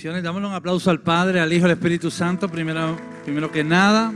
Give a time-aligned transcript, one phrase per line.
[0.00, 4.14] Bendiciones, dámosle un aplauso al Padre, al Hijo, al Espíritu Santo, primero, primero que nada.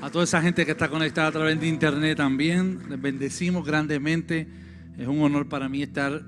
[0.00, 4.48] A toda esa gente que está conectada a través de internet también, les bendecimos grandemente.
[4.96, 6.22] Es un honor para mí estar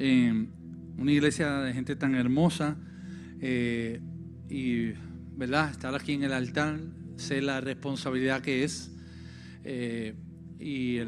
[0.00, 0.50] en
[0.98, 2.76] una iglesia de gente tan hermosa
[3.40, 4.00] eh,
[4.48, 4.86] y,
[5.36, 5.70] ¿verdad?
[5.70, 6.80] Estar aquí en el altar,
[7.14, 8.90] sé la responsabilidad que es
[9.62, 10.16] eh,
[10.58, 10.98] y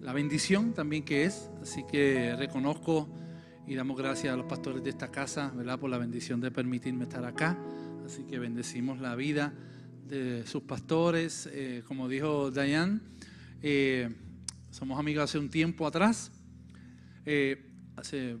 [0.00, 1.50] la bendición también que es.
[1.60, 3.12] Así que reconozco
[3.66, 5.78] y damos gracias a los pastores de esta casa, ¿verdad?
[5.78, 7.58] Por la bendición de permitirme estar acá.
[8.04, 9.54] Así que bendecimos la vida
[10.06, 11.48] de sus pastores.
[11.52, 13.00] Eh, como dijo Diane,
[13.62, 14.14] eh,
[14.70, 16.30] somos amigos hace un tiempo atrás,
[17.24, 17.64] eh,
[17.96, 18.36] hace,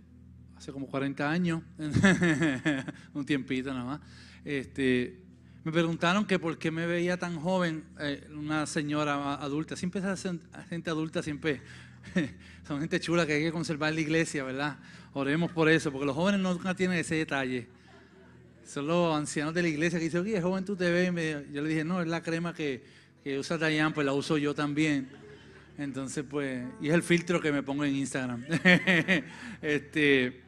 [0.56, 1.62] hace como 40 años,
[3.14, 4.00] un tiempito nada más.
[4.44, 5.22] Este,
[5.64, 7.84] me preguntaron que por qué me veía tan joven,
[8.36, 9.74] una señora adulta.
[9.76, 10.36] Siempre esa
[10.68, 11.62] gente adulta, siempre
[12.68, 14.78] son gente chula que hay que conservar la iglesia, ¿verdad?
[15.16, 17.68] Oremos por eso, porque los jóvenes nunca tienen ese detalle.
[18.66, 21.12] Son los ancianos de la iglesia que dicen, oye, joven, tú te ves.
[21.52, 22.82] Yo le dije, no, es la crema que,
[23.22, 25.08] que usa Dayan, pues la uso yo también.
[25.78, 28.44] Entonces, pues, y es el filtro que me pongo en Instagram.
[29.62, 30.42] este,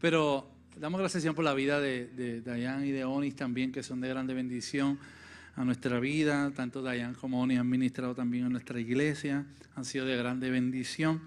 [0.00, 4.00] pero damos gracias por la vida de, de Dayan y de Onis también, que son
[4.00, 4.96] de grande bendición
[5.56, 6.52] a nuestra vida.
[6.54, 11.20] Tanto Dayan como Onis han ministrado también a nuestra iglesia, han sido de grande bendición.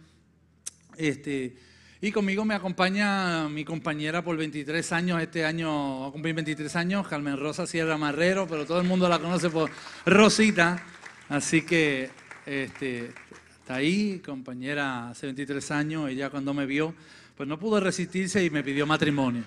[0.95, 1.57] Este,
[2.03, 6.75] y conmigo me acompaña mi compañera por 23 años, este año va a cumplir 23
[6.75, 9.69] años, Carmen Rosa Sierra Marrero, pero todo el mundo la conoce por
[10.03, 10.83] Rosita.
[11.29, 12.09] Así que
[12.47, 13.11] este,
[13.59, 16.95] está ahí, compañera hace 23 años, ella cuando me vio,
[17.37, 19.43] pues no pudo resistirse y me pidió matrimonio.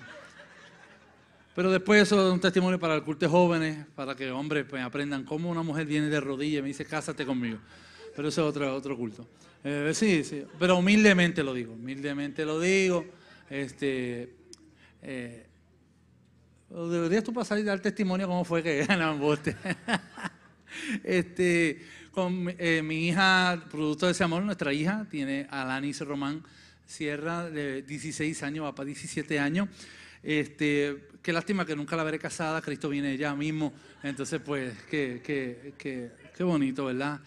[1.55, 4.81] Pero después eso es un testimonio para el culto de jóvenes, para que hombres pues,
[4.81, 7.57] aprendan cómo una mujer viene de rodillas y me dice, cásate conmigo.
[8.15, 9.27] Pero eso es otro, otro culto.
[9.67, 13.03] Eh, sí, sí, pero humildemente lo digo, humildemente lo digo.
[13.49, 14.31] Este,
[15.01, 15.47] eh,
[16.69, 19.55] deberías tú pasar y dar testimonio cómo fue que ganaron bote.
[21.03, 26.43] este, con eh, mi hija, producto de ese amor, nuestra hija, tiene Alanis Román
[26.85, 29.67] Sierra, de 16 años, va para 17 años.
[30.21, 33.73] Este, qué lástima que nunca la veré casada, Cristo viene ya mismo.
[34.03, 37.19] Entonces, pues, qué, qué, qué, qué bonito, ¿verdad?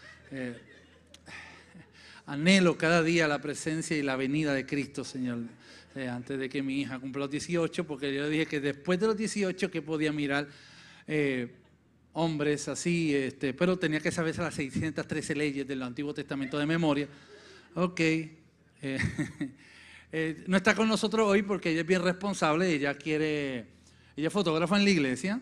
[2.29, 5.39] Anhelo cada día la presencia y la venida de Cristo, Señor.
[5.95, 9.07] Eh, antes de que mi hija cumpla los 18, porque yo dije que después de
[9.07, 10.47] los 18 que podía mirar
[11.07, 11.51] eh,
[12.13, 17.09] hombres así, este, pero tenía que saberse las 613 leyes del Antiguo Testamento de memoria.
[17.75, 18.01] Ok.
[20.11, 23.67] Eh, no está con nosotros hoy porque ella es bien responsable, ella quiere,
[24.17, 25.39] ella fotógrafa en la iglesia.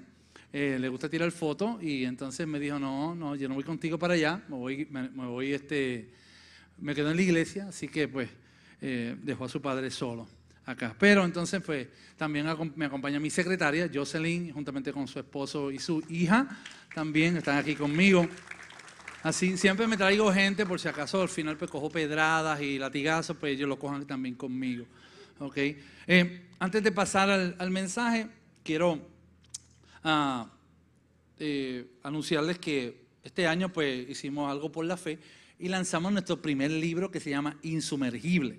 [0.52, 4.14] le gusta tirar fotos y entonces me dijo, no, no, yo no voy contigo para
[4.14, 6.10] allá, me voy, me voy este,
[6.78, 8.28] me quedó en la iglesia, así que pues
[8.81, 10.28] eh, dejó a su padre solo
[10.64, 10.94] acá.
[10.98, 16.03] Pero entonces pues también me acompaña mi secretaria, Jocelyn, juntamente con su esposo y su
[16.09, 16.48] hija,
[16.94, 18.26] también están aquí conmigo.
[19.22, 23.37] Así, siempre me traigo gente, por si acaso al final pues cojo pedradas y latigazos,
[23.37, 24.87] pues ellos lo cojan también conmigo.
[25.38, 25.56] ¿ok?
[26.06, 28.28] Eh, antes de pasar al, mensaje,
[28.62, 29.00] quiero
[30.04, 30.48] ah,
[31.38, 35.19] eh, anunciarles que este año pues hicimos algo por la fe
[35.59, 38.59] y lanzamos nuestro primer libro que se llama Insumergible.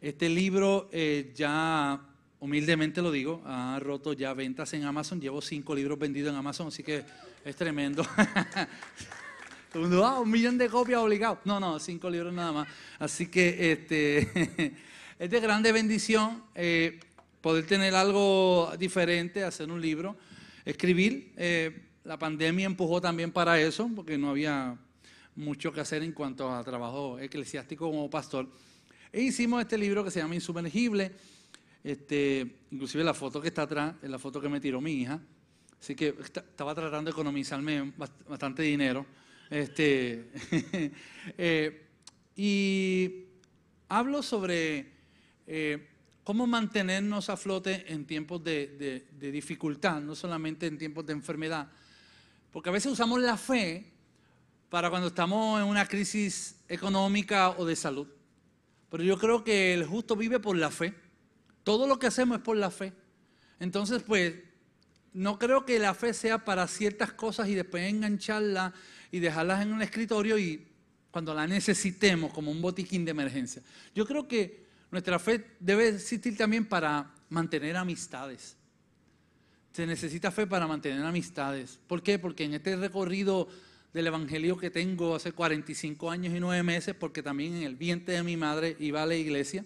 [0.00, 2.00] Este libro eh, ya,
[2.40, 5.20] humildemente lo digo, ha roto ya ventas en Amazon.
[5.20, 7.04] Llevo cinco libros vendidos en Amazon, así que
[7.44, 8.06] es tremendo.
[9.74, 11.38] un millón de copias obligados.
[11.44, 12.68] No, no, cinco libros nada más.
[12.98, 14.74] Así que este,
[15.18, 17.00] es de grande bendición eh,
[17.40, 20.16] poder tener algo diferente, hacer un libro,
[20.64, 21.32] escribir.
[21.36, 24.76] Eh, la pandemia empujó también para eso, porque no había
[25.36, 28.48] mucho que hacer en cuanto a trabajo eclesiástico como pastor.
[29.12, 31.12] E hicimos este libro que se llama Insumergible.
[31.82, 35.20] Este, inclusive la foto que está atrás es la foto que me tiró mi hija.
[35.80, 37.92] Así que estaba tratando de economizarme
[38.28, 39.04] bastante dinero.
[39.50, 40.30] Este,
[41.38, 41.86] eh,
[42.34, 43.24] y
[43.88, 44.92] hablo sobre
[45.46, 45.88] eh,
[46.24, 51.70] cómo mantenernos a flote en tiempos de dificultad, no solamente en tiempos de enfermedad,
[52.50, 53.93] Porque a veces usamos la fe
[54.68, 58.08] para cuando estamos en una crisis económica o de salud.
[58.90, 60.94] Pero yo creo que el justo vive por la fe.
[61.62, 62.92] Todo lo que hacemos es por la fe.
[63.58, 64.34] Entonces, pues,
[65.12, 68.74] no creo que la fe sea para ciertas cosas y después engancharla
[69.10, 70.66] y dejarlas en un escritorio y
[71.10, 73.62] cuando la necesitemos como un botiquín de emergencia.
[73.94, 78.56] Yo creo que nuestra fe debe existir también para mantener amistades.
[79.72, 81.78] Se necesita fe para mantener amistades.
[81.86, 82.18] ¿Por qué?
[82.18, 83.48] Porque en este recorrido
[83.94, 88.14] del Evangelio que tengo hace 45 años y 9 meses, porque también en el vientre
[88.14, 89.64] de mi madre iba a la iglesia,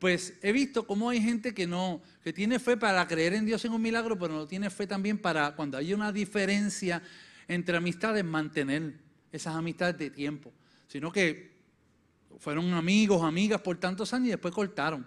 [0.00, 3.64] pues he visto cómo hay gente que no, que tiene fe para creer en Dios
[3.64, 7.00] en un milagro, pero no tiene fe también para cuando hay una diferencia
[7.46, 8.94] entre amistades, mantener
[9.30, 10.52] esas amistades de tiempo,
[10.88, 11.54] sino que
[12.40, 15.06] fueron amigos, amigas por tantos años y después cortaron.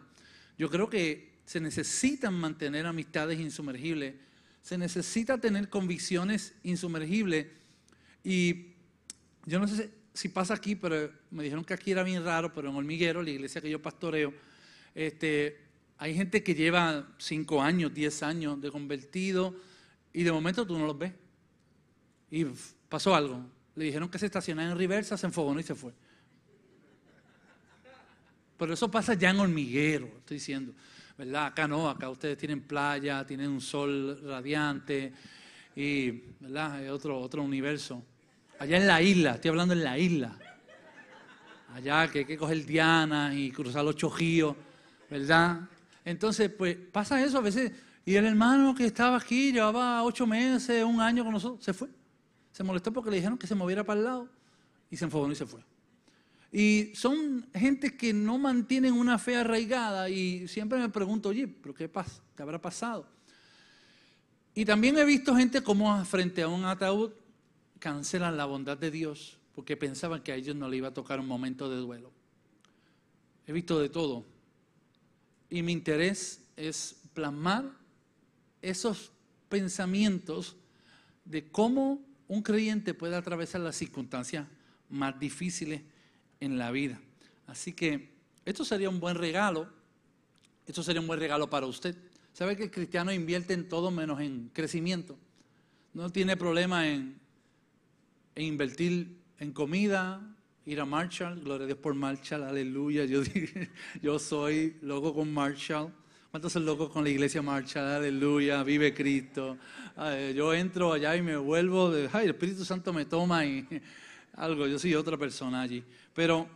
[0.57, 4.15] Yo creo que se necesitan mantener amistades insumergibles,
[4.61, 7.47] se necesita tener convicciones insumergibles
[8.29, 8.74] y
[9.45, 12.69] yo no sé si pasa aquí, pero me dijeron que aquí era bien raro, pero
[12.69, 14.33] en Hormiguero, la iglesia que yo pastoreo,
[14.94, 15.57] este,
[15.97, 19.56] hay gente que lleva 5 años, 10 años de convertido
[20.12, 21.13] y de momento tú no los ves.
[22.29, 22.45] Y
[22.89, 23.45] pasó algo.
[23.75, 25.94] Le dijeron que se estacionara en reversa, se enfogó y se fue.
[28.57, 30.73] Pero eso pasa ya en hormiguero, estoy diciendo.
[31.18, 31.45] ¿Verdad?
[31.45, 35.13] Acá no, acá ustedes tienen playa, tienen un sol radiante
[35.77, 36.83] y, ¿verdad?
[36.83, 38.03] Es otro, otro universo.
[38.59, 40.36] Allá en la isla, estoy hablando en la isla.
[41.74, 44.56] Allá que hay que coger Diana y cruzar los chojíos,
[45.09, 45.62] ¿verdad?
[46.04, 47.71] Entonces, pues pasa eso a veces.
[48.04, 51.89] Y el hermano que estaba aquí, llevaba ocho meses, un año con nosotros, se fue.
[52.51, 54.30] Se molestó porque le dijeron que se moviera para el lado
[54.89, 55.62] y se enfogó y se fue.
[56.51, 61.75] Y son gente que no mantienen una fe arraigada y siempre me pregunto, oye, ¿pero
[61.75, 62.24] qué pasa?
[62.36, 63.06] ¿Qué habrá pasado?
[64.56, 67.12] Y también he visto gente como frente a un ataúd
[67.79, 71.19] cancelan la bondad de Dios porque pensaban que a ellos no le iba a tocar
[71.19, 72.12] un momento de duelo.
[73.47, 74.24] He visto de todo.
[75.50, 77.65] Y mi interés es plasmar
[78.62, 79.12] esos
[79.50, 80.56] pensamientos
[81.25, 84.45] de cómo un creyente puede atravesar las circunstancias
[84.89, 85.81] más difíciles
[86.39, 87.00] en la vida.
[87.47, 88.12] Así que
[88.45, 89.69] esto sería un buen regalo.
[90.65, 91.95] Esto sería un buen regalo para usted.
[92.33, 95.18] ¿Sabe que el cristiano invierte en todo menos en crecimiento?
[95.94, 97.19] No tiene problema en
[98.37, 100.21] e invertir en comida,
[100.63, 103.03] ir a Marshall, gloria a Dios por Marshall, aleluya.
[103.05, 103.23] Yo,
[104.01, 105.91] yo soy loco con Marshall.
[106.29, 107.87] ¿Cuántos son locos con la iglesia Marshall?
[107.87, 109.57] Aleluya, vive Cristo.
[110.35, 113.67] Yo entro allá y me vuelvo, de, ay, el Espíritu Santo me toma y
[114.33, 115.83] algo, yo soy otra persona allí.
[116.13, 116.47] Pero,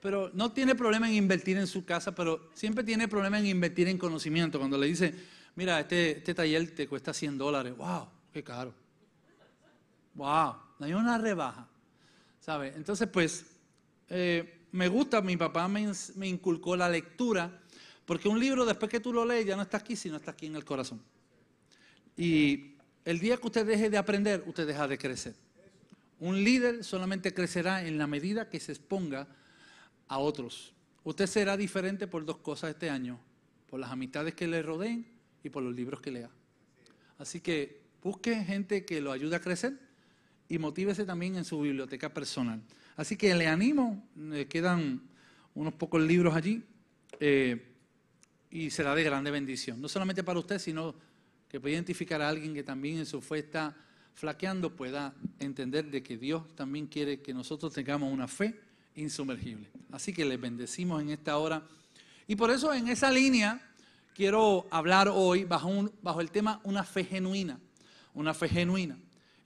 [0.00, 3.88] pero no tiene problema en invertir en su casa, pero siempre tiene problema en invertir
[3.88, 4.60] en conocimiento.
[4.60, 5.12] Cuando le dice,
[5.56, 8.72] mira, este, este taller te cuesta 100 dólares, wow, qué caro.
[10.14, 11.68] Wow, no hay una rebaja.
[12.40, 12.72] ¿Sabe?
[12.76, 13.46] Entonces, pues,
[14.08, 17.62] eh, me gusta, mi papá me, me, inculcó la lectura,
[18.04, 20.46] porque un libro después que tú lo lees ya no está aquí, sino está aquí
[20.46, 21.00] en el corazón.
[22.16, 22.74] Y
[23.04, 25.34] el día que usted deje de aprender, usted deja de crecer.
[26.20, 29.26] Un líder solamente crecerá en la medida que se exponga
[30.08, 30.74] a otros.
[31.02, 33.20] Usted será diferente por dos cosas este año,
[33.68, 35.06] por las amistades que le rodeen
[35.42, 36.30] y por los libros que lea.
[37.18, 39.78] Así que busque gente que lo ayude a crecer
[40.48, 42.62] y motívese también en su biblioteca personal.
[42.96, 45.02] Así que le animo, le quedan
[45.54, 46.62] unos pocos libros allí
[47.20, 47.72] eh,
[48.50, 49.80] y será de grande bendición.
[49.80, 50.94] No solamente para usted, sino
[51.48, 53.76] que puede identificar a alguien que también en su fe está
[54.14, 58.60] flaqueando, pueda entender de que Dios también quiere que nosotros tengamos una fe
[58.94, 59.68] insumergible.
[59.90, 61.62] Así que les bendecimos en esta hora.
[62.26, 63.60] Y por eso en esa línea
[64.14, 67.58] quiero hablar hoy bajo, bajo el tema una fe genuina.
[68.14, 68.96] Una fe genuina.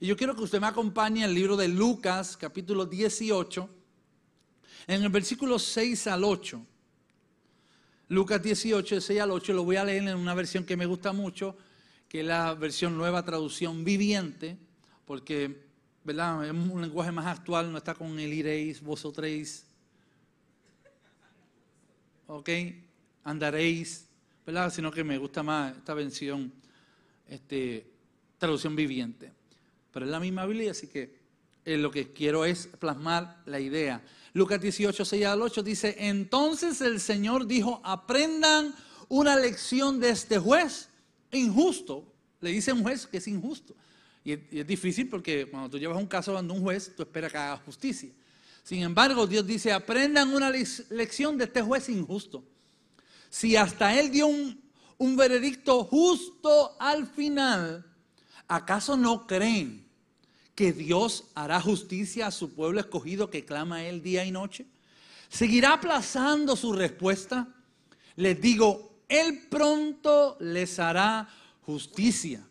[0.01, 3.69] Y yo quiero que usted me acompañe al libro de Lucas, capítulo 18,
[4.87, 6.65] en el versículo 6 al 8.
[8.07, 11.11] Lucas 18, 6 al 8, lo voy a leer en una versión que me gusta
[11.11, 11.57] mucho,
[12.07, 14.57] que es la versión nueva traducción viviente,
[15.03, 15.65] porque
[16.05, 16.45] ¿verdad?
[16.45, 19.65] es un lenguaje más actual, no está con el iréis, vosotréis,
[22.25, 22.49] ¿ok?
[23.25, 24.07] Andaréis,
[24.45, 24.71] ¿verdad?
[24.71, 26.53] Sino que me gusta más esta versión,
[27.27, 27.85] este,
[28.37, 29.38] traducción viviente.
[30.03, 31.19] Es la misma Biblia, así que
[31.65, 34.03] eh, lo que quiero es plasmar la idea.
[34.33, 38.73] Lucas 18, 6 al 8 dice, entonces el Señor dijo, aprendan
[39.07, 40.89] una lección de este juez
[41.31, 42.11] injusto.
[42.41, 43.75] Le dice un juez que es injusto.
[44.23, 47.37] Y es, difícil porque cuando tú llevas un caso ante un juez, tú esperas que
[47.37, 48.09] haga justicia.
[48.63, 52.43] Sin embargo, Dios dice, aprendan una lección de este juez injusto.
[53.29, 57.85] Si hasta él dio un veredicto justo al final,
[58.47, 59.88] ¿acaso no creen
[60.59, 64.65] que Dios hará justicia a su pueblo escogido que clama a Él día y noche?
[65.29, 67.47] ¿Seguirá aplazando su respuesta?
[68.17, 71.29] Les digo, Él pronto les hará
[71.61, 72.45] justicia.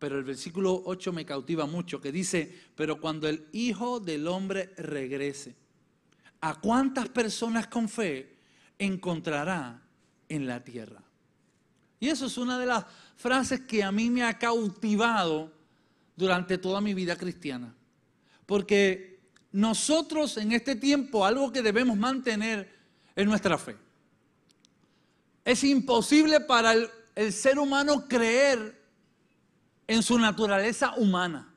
[0.00, 4.74] Pero el versículo 8 me cautiva mucho, que dice, pero cuando el Hijo del Hombre
[4.76, 5.54] regrese,
[6.40, 8.34] ¿a cuántas personas con fe
[8.76, 9.80] encontrará
[10.28, 11.04] en la tierra?
[12.00, 12.84] Y eso es una de las
[13.16, 15.57] frases que a mí me ha cautivado
[16.18, 17.72] durante toda mi vida cristiana.
[18.44, 19.20] Porque
[19.52, 22.76] nosotros en este tiempo algo que debemos mantener
[23.14, 23.76] es nuestra fe.
[25.44, 26.72] Es imposible para
[27.14, 28.82] el, ser humano creer
[29.86, 31.54] en su naturaleza humana.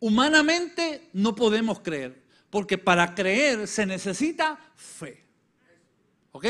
[0.00, 5.24] Humanamente no podemos creer, porque para creer se necesita fe.
[6.32, 6.46] ¿Ok?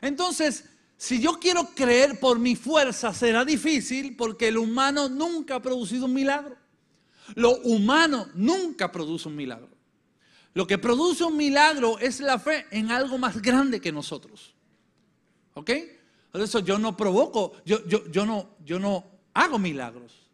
[0.00, 0.64] Entonces,
[0.98, 6.06] si yo quiero creer por mi fuerza, será difícil porque el humano nunca ha producido
[6.06, 6.56] un milagro.
[7.36, 9.68] Lo humano nunca produce un milagro.
[10.54, 14.56] Lo que produce un milagro es la fe en algo más grande que nosotros.
[15.54, 15.70] ¿Ok?
[16.32, 20.28] Por eso yo no provoco, yo, yo, yo, no, yo no hago milagros,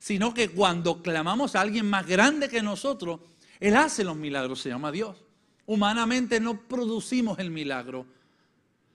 [0.00, 3.20] sino que cuando clamamos a alguien más grande que nosotros,
[3.60, 5.24] Él hace los milagros, se llama Dios.
[5.66, 8.06] Humanamente no producimos el milagro,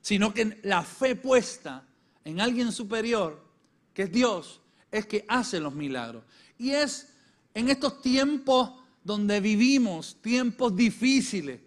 [0.06, 1.84] sino que la fe puesta
[2.24, 3.44] en alguien superior,
[3.92, 6.24] que es Dios, es que hace los milagros.
[6.60, 7.12] Y es
[7.56, 8.72] en estos tiempos
[9.04, 11.60] donde vivimos, tiempos difíciles,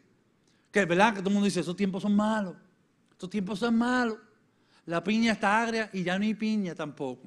[0.70, 2.54] que es verdad que todo el mundo dice, esos tiempos son malos,
[3.10, 4.18] estos tiempos son malos,
[4.86, 7.26] la piña está agria y ya no hay piña tampoco.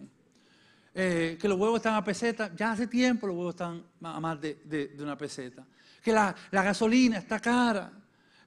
[0.96, 4.40] Eh, que los huevos están a peseta, ya hace tiempo los huevos están a más
[4.40, 5.68] de, una peseta.
[6.02, 7.92] Que la, la, gasolina está cara,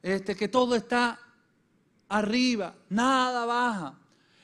[0.03, 1.21] este, que todo está
[2.09, 3.99] arriba, nada baja.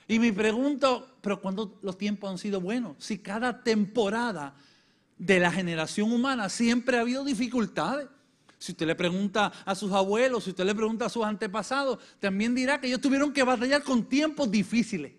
[0.08, 2.96] Y mi pregunta, pero ¿cuándo los tiempos han sido buenos?
[2.98, 4.54] Si cada temporada
[5.16, 8.08] de la generación humana siempre ha habido dificultades.
[8.58, 12.54] Si usted le pregunta a sus abuelos, si usted le pregunta a sus antepasados, también
[12.54, 15.12] dirá que ellos tuvieron que batallar con tiempos difíciles.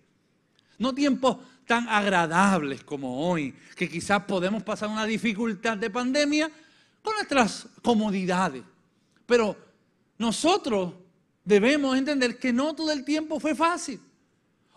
[0.77, 6.51] No tiempos tan agradables como hoy, que quizás podemos pasar una dificultad de pandemia
[7.01, 8.63] con nuestras comodidades.
[9.25, 9.55] Pero
[10.17, 10.93] nosotros
[11.43, 14.01] debemos entender que no todo el tiempo fue fácil.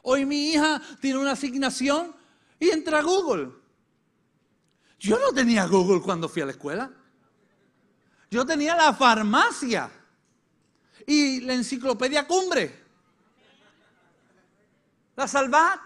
[0.03, 2.15] Hoy mi hija tiene una asignación
[2.59, 3.53] y entra a Google.
[4.99, 6.91] Yo no tenía Google cuando fui a la escuela.
[8.31, 9.91] Yo tenía la farmacia
[11.07, 12.85] y la enciclopedia cumbre.
[15.17, 15.81] La salvat.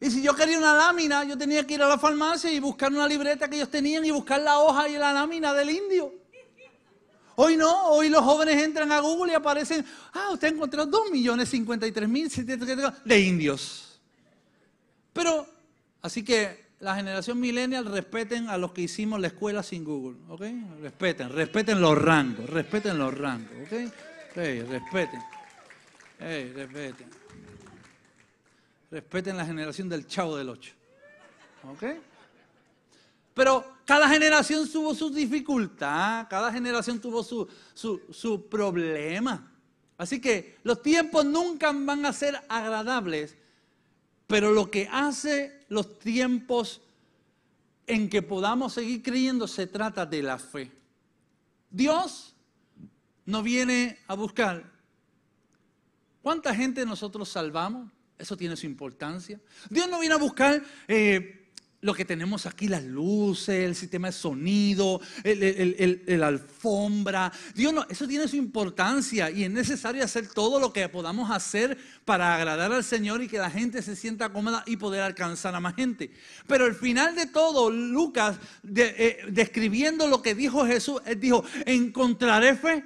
[0.00, 2.90] Y si yo quería una lámina, yo tenía que ir a la farmacia y buscar
[2.90, 6.21] una libreta que ellos tenían y buscar la hoja y la lámina del indio.
[7.36, 11.48] Hoy no, hoy los jóvenes entran a Google y aparecen, ah, usted encontró 2 millones
[11.48, 12.30] 53 mil
[13.04, 14.00] de indios.
[15.12, 15.46] Pero,
[16.02, 20.42] así que la generación millennial respeten a los que hicimos la escuela sin Google, ¿ok?
[20.80, 23.72] Respeten, respeten los rangos, respeten los rangos, ¿ok?
[24.34, 25.22] Respeten,
[26.18, 27.08] hey, respeten.
[28.90, 30.72] Respeten la generación del chavo del 8,
[31.72, 31.84] ¿ok?
[33.32, 39.50] Pero cada generación tuvo su dificultad, cada generación tuvo su, su, problema.
[39.98, 43.36] Así que los tiempos nunca van a ser agradables,
[44.26, 46.80] pero lo que hace los tiempos
[47.86, 50.70] en que podamos seguir creyendo se trata de la fe.
[51.70, 52.34] Dios
[53.26, 54.70] no viene a buscar.
[56.22, 57.90] ¿Cuánta gente nosotros salvamos?
[58.18, 59.40] Eso tiene su importancia.
[59.68, 61.41] Dios no viene a buscar eh,
[61.82, 67.32] lo que tenemos aquí, las luces, el sistema de sonido, el, alfombra.
[67.56, 71.76] Dios no, eso tiene su importancia y es necesario hacer todo lo que podamos hacer
[72.04, 75.60] para agradar al Señor y que la gente se sienta cómoda y poder alcanzar a
[75.60, 76.12] más gente.
[76.46, 78.36] Pero al final de todo, Lucas,
[78.76, 82.84] eh, describiendo lo que dijo Jesús, él dijo, encontraré fe.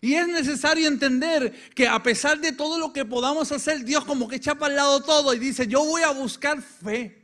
[0.00, 4.26] Y es necesario entender que a pesar de todo lo que podamos hacer, Dios como
[4.26, 7.17] que echa para el lado todo y dice, yo voy a buscar fe.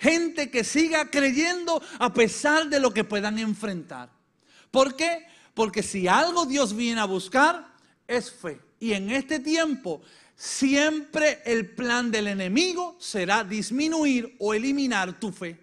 [0.00, 4.10] Gente que siga creyendo a pesar de lo que puedan enfrentar.
[4.70, 5.26] ¿Por qué?
[5.52, 7.74] Porque si algo Dios viene a buscar
[8.08, 8.58] es fe.
[8.80, 10.00] Y en este tiempo
[10.34, 15.60] siempre el plan del enemigo será disminuir o eliminar tu fe.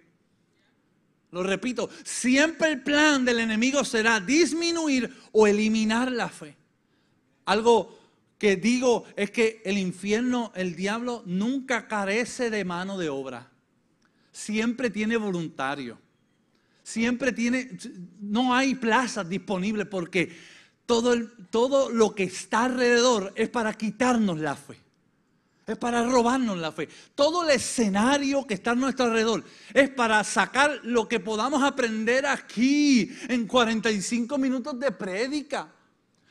[1.32, 6.56] Lo repito, siempre el plan del enemigo será disminuir o eliminar la fe.
[7.46, 7.98] Algo
[8.38, 13.50] que digo es que el infierno, el diablo, nunca carece de mano de obra
[14.38, 15.98] siempre tiene voluntario.
[16.84, 17.76] Siempre tiene,
[18.20, 20.34] no hay plazas disponibles porque
[20.86, 21.14] todo,
[21.50, 24.78] todo lo que está alrededor es para quitarnos la fe.
[25.66, 26.88] Es para robarnos la fe.
[27.14, 32.24] Todo el escenario que está a nuestro alrededor es para sacar lo que podamos aprender
[32.24, 35.70] aquí en 45 minutos de prédica.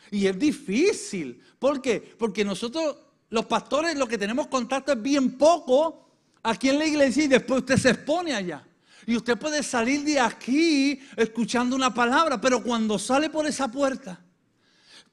[0.10, 1.40] Y es difícil.
[1.60, 2.16] ¿Por qué?
[2.18, 2.96] Porque nosotros,
[3.30, 6.07] los pastores, lo que tenemos contacto es bien poco
[6.48, 8.64] aquí en la iglesia y después usted se expone allá.
[9.06, 14.20] Y usted puede salir de aquí escuchando una palabra, pero cuando sale por esa puerta,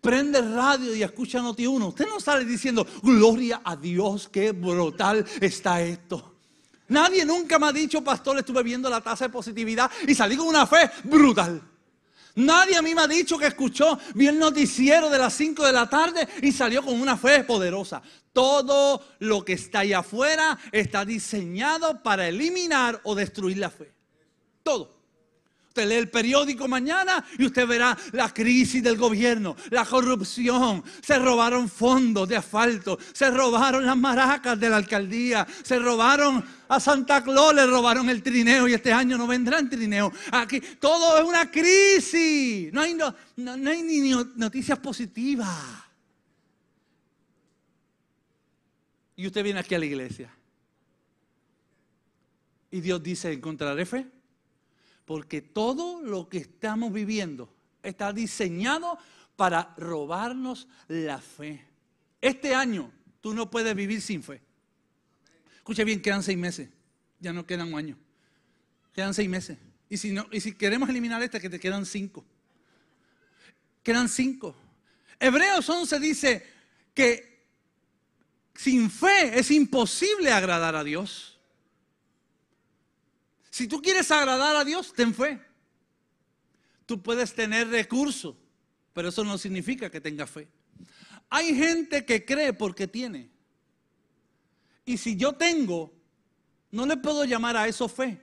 [0.01, 1.89] prende radio y escucha Noti uno.
[1.89, 6.35] Usted no sale diciendo, gloria a Dios, qué brutal está esto.
[6.89, 10.47] Nadie nunca me ha dicho, pastor, estuve viendo la tasa de positividad y salí con
[10.47, 11.63] una fe brutal.
[12.37, 15.73] Nadie a mí me ha dicho que escuchó, bien el noticiero de las 5 de
[15.73, 18.03] la tarde y salió con una fe poderosa.
[18.33, 23.93] Todo lo que está allá afuera está diseñado para eliminar o destruir la fe.
[24.65, 25.04] Todo.
[25.75, 30.85] Usted lee el periódico mañana y usted verá la crisis del gobierno, la corrupción.
[31.03, 36.79] Se robaron fondos de asfalto, se robaron las maracas de la alcaldía, se robaron a
[36.79, 40.13] Santa Claus, le robaron el trineo y este año no vendrán trineo.
[40.31, 42.73] Aquí todo es una crisis.
[42.73, 45.59] No hay, no, no hay ni noticias positivas.
[49.17, 50.31] Y usted viene aquí a la iglesia.
[52.71, 54.14] Y Dios dice, ¿encontraré fe?
[55.05, 58.99] Porque todo lo que estamos viviendo está diseñado
[59.37, 61.67] para robarnos la fe.
[62.21, 64.41] Este año tú no puedes vivir sin fe.
[65.57, 66.69] Escucha bien, quedan seis meses.
[67.21, 67.99] Ya no quedan un año.
[68.93, 69.59] Quedan seis meses.
[69.89, 72.25] Y si, no, y si queremos eliminar este, que te quedan cinco.
[73.83, 74.57] Quedan cinco.
[75.19, 76.47] Hebreos 11 dice
[76.95, 77.47] que
[78.55, 81.34] sin fe es imposible agradar a Dios.
[83.55, 85.41] Si tú quieres agradar a Dios, ten fe.
[86.87, 88.35] Tú puedes tener recursos,
[88.93, 90.49] pero eso no significa que tengas fe.
[91.31, 93.31] Hay gente que cree porque tiene.
[94.85, 95.95] Y si yo tengo,
[96.73, 98.21] no le puedo llamar a eso fe,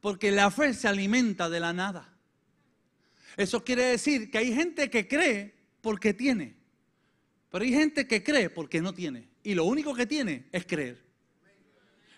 [0.00, 2.16] porque la fe se alimenta de la nada.
[3.36, 6.54] Eso quiere decir que hay gente que cree porque tiene,
[7.50, 9.30] pero hay gente que cree porque no tiene.
[9.42, 11.04] Y lo único que tiene es creer.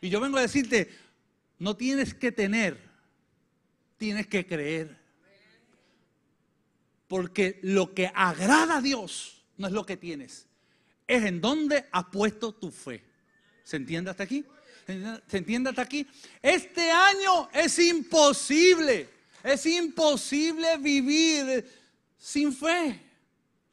[0.03, 0.91] Y yo vengo a decirte,
[1.61, 2.77] no tienes que tener,
[3.99, 4.99] tienes que creer.
[7.07, 10.47] Porque lo que agrada a Dios no es lo que tienes,
[11.07, 13.05] es en donde has puesto tu fe.
[13.63, 14.45] ¿Se entiende hasta aquí?
[15.29, 16.07] ¿Se entiende hasta aquí?
[16.41, 19.09] Este año es imposible,
[19.45, 21.71] es imposible vivir
[22.17, 23.01] sin fe.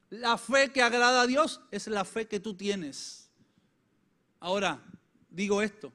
[0.09, 3.29] La fe que agrada a Dios es la fe que tú tienes.
[4.39, 4.83] Ahora,
[5.29, 5.93] digo esto,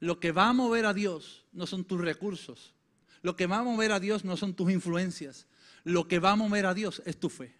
[0.00, 2.74] lo que va a mover a Dios no son tus recursos.
[3.22, 5.46] Lo que va a mover a Dios no son tus influencias.
[5.84, 7.54] Lo que va a mover a Dios es tu fe.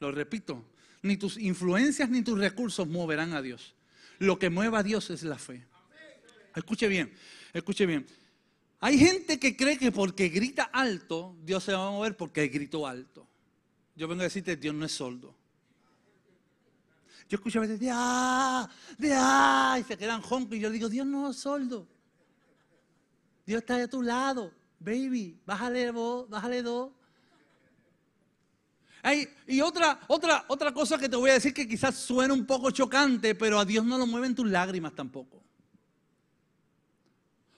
[0.00, 0.64] Lo repito,
[1.02, 3.74] ni tus influencias ni tus recursos moverán a Dios.
[4.18, 5.66] Lo que mueve a Dios es la fe.
[6.54, 7.12] Escuche bien,
[7.52, 8.06] escuche bien.
[8.80, 12.86] Hay gente que cree que porque grita alto, Dios se va a mover porque gritó
[12.86, 13.26] alto.
[13.94, 15.34] Yo vengo a decirte, Dios no es sordo.
[17.28, 20.56] Yo escucho a veces, de ah, de ah, y se quedan joncos.
[20.56, 21.86] Y yo digo, Dios no es sordo.
[23.44, 24.52] Dios está de tu lado.
[24.78, 26.92] Baby, bájale vos, bájale dos.
[29.46, 32.70] y otra, otra, otra cosa que te voy a decir que quizás suena un poco
[32.70, 35.42] chocante, pero a Dios no lo mueven tus lágrimas tampoco.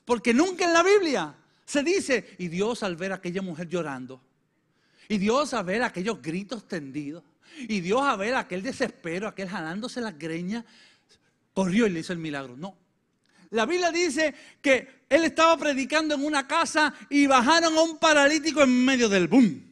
[0.04, 1.34] Porque nunca en la Biblia
[1.66, 4.22] se dice, y Dios al ver a aquella mujer llorando,
[5.06, 7.22] y Dios al ver aquellos gritos tendidos,
[7.56, 10.64] y Dios a ver aquel desespero, aquel jalándose las greñas,
[11.52, 12.56] corrió y le hizo el milagro.
[12.56, 12.76] No.
[13.50, 18.62] La Biblia dice que él estaba predicando en una casa y bajaron a un paralítico
[18.62, 19.64] en medio del boom.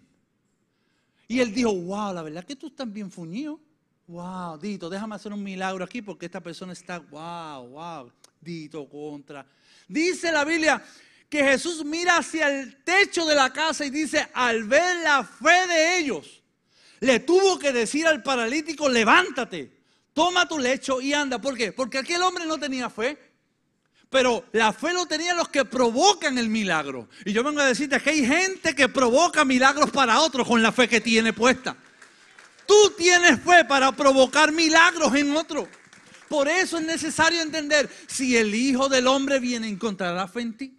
[1.28, 3.60] Y él dijo, wow, la verdad que tú estás bien fuñido.
[4.06, 9.44] Wow, Dito, déjame hacer un milagro aquí porque esta persona está, wow, wow, Dito contra.
[9.88, 10.82] Dice la Biblia
[11.28, 15.66] que Jesús mira hacia el techo de la casa y dice, al ver la fe
[15.66, 16.42] de ellos,
[17.00, 19.70] le tuvo que decir al paralítico, levántate,
[20.12, 21.40] toma tu lecho y anda.
[21.40, 21.72] ¿Por qué?
[21.72, 23.18] Porque aquel hombre no tenía fe.
[24.08, 27.08] Pero la fe lo tenían los que provocan el milagro.
[27.24, 30.70] Y yo vengo a decirte que hay gente que provoca milagros para otros con la
[30.70, 31.76] fe que tiene puesta.
[32.66, 35.68] Tú tienes fe para provocar milagros en otro.
[36.28, 40.75] Por eso es necesario entender, si el Hijo del Hombre viene, ¿encontrará fe en ti?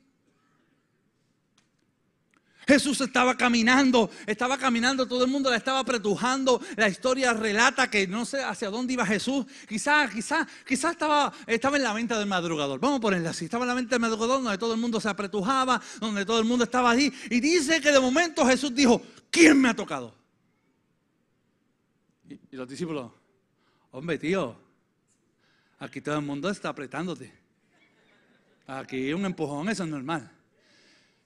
[2.68, 6.62] Jesús estaba caminando, estaba caminando, todo el mundo la estaba apretujando.
[6.76, 9.46] La historia relata que no sé hacia dónde iba Jesús.
[9.68, 12.80] Quizás, quizás, quizás estaba, estaba en la venta del madrugador.
[12.80, 13.46] Vamos a ponerla así.
[13.46, 16.46] Estaba en la venta del madrugador donde todo el mundo se apretujaba, donde todo el
[16.46, 17.12] mundo estaba allí.
[17.30, 19.02] Y dice que de momento Jesús dijo,
[19.32, 20.14] ¿quién me ha tocado?
[22.30, 23.12] Y, y los discípulos,
[23.92, 24.68] hombre tío,
[25.80, 27.32] Aquí todo el mundo está apretándote.
[28.66, 30.32] Aquí un empujón, eso es normal.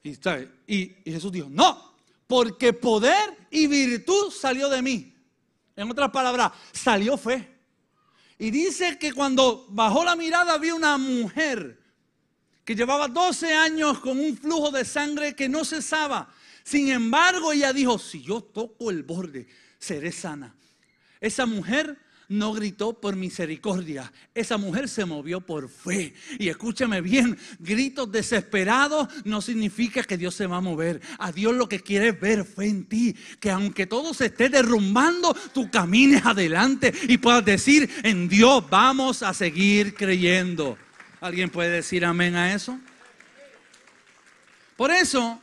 [0.02, 0.18] Y,
[0.66, 1.94] y, Jesús dijo, no,
[2.26, 5.14] porque poder y virtud salió de mí.
[5.76, 7.48] En otras palabras, salió fe.
[8.38, 11.80] Y dice que cuando bajó la mirada vi una mujer
[12.64, 16.32] que llevaba 12 años con un flujo de sangre que no cesaba.
[16.64, 20.54] Sin embargo, ella dijo, si yo toco el borde, seré sana.
[21.20, 21.96] Esa mujer
[22.32, 24.12] no gritó por misericordia.
[24.34, 26.14] Esa mujer se movió por fe.
[26.38, 31.00] Y escúchame bien, gritos desesperados no significa que Dios se va a mover.
[31.18, 33.14] A Dios lo que quiere es ver fe en ti.
[33.38, 39.22] Que aunque todo se esté derrumbando, tú camines adelante y puedas decir, en Dios vamos
[39.22, 40.78] a seguir creyendo.
[41.20, 42.78] ¿Alguien puede decir amén a eso?
[44.76, 45.40] Por eso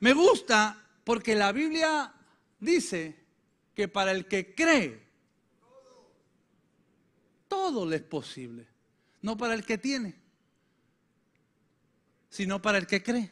[0.00, 2.12] me gusta porque la Biblia
[2.58, 3.16] dice
[3.74, 5.01] que para el que cree,
[7.52, 8.66] todo le es posible.
[9.20, 10.14] No para el que tiene,
[12.30, 13.30] sino para el que cree.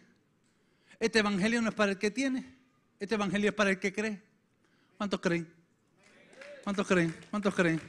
[0.99, 2.55] Este evangelio no es para el que tiene,
[2.99, 4.21] este evangelio es para el que cree.
[4.99, 5.51] ¿Cuántos creen?
[6.63, 7.17] ¿Cuántos creen?
[7.31, 7.81] ¿Cuántos creen?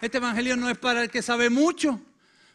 [0.00, 2.00] Este evangelio no es para el que sabe mucho.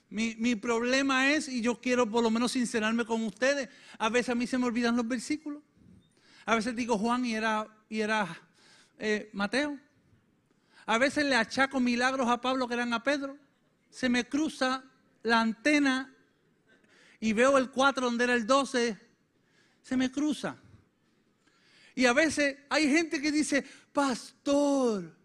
[0.10, 4.36] Mi, problema es, y yo quiero por lo menos sincerarme con ustedes, a veces a
[4.36, 5.62] mí se me olvidan los versículos.
[6.48, 8.28] A veces digo Juan y era, y era
[8.98, 9.78] eh, Mateo.
[10.86, 13.38] A veces le achaco milagros a Pablo que eran a Pedro.
[13.89, 14.84] Se me cruza
[15.24, 16.13] la antena
[17.20, 18.98] y veo el 4 donde era el 12.
[19.84, 20.58] Se me cruza.
[21.96, 25.15] Y a veces hay gente que dice, pastor,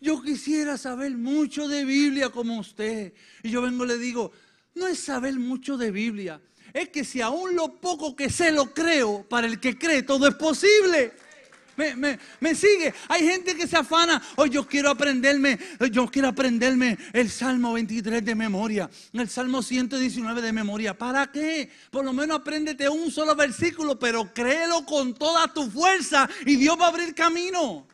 [0.00, 3.12] yo quisiera saber mucho de Biblia como usted.
[3.42, 4.32] Y yo vengo y le digo,
[4.74, 6.40] no es saber mucho de Biblia,
[6.72, 10.26] es que si aún lo poco que sé lo creo, para el que cree todo
[10.26, 11.12] es posible.
[11.76, 12.94] Me, sigue.
[13.08, 14.22] Hay gente que se afana.
[14.36, 15.58] Hoy yo quiero aprenderme,
[15.90, 20.96] yo quiero aprenderme el Salmo 23 de memoria, el Salmo 119 de memoria.
[20.96, 21.70] ¿Para qué?
[21.90, 26.78] Por lo menos apréndete un solo versículo, pero créelo con toda tu fuerza y Dios
[26.80, 27.86] va a abrir camino.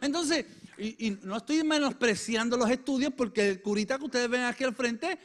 [0.00, 0.44] Entonces,
[0.78, 5.18] y, no estoy menospreciando los estudios porque el curita que ustedes ven aquí al frente,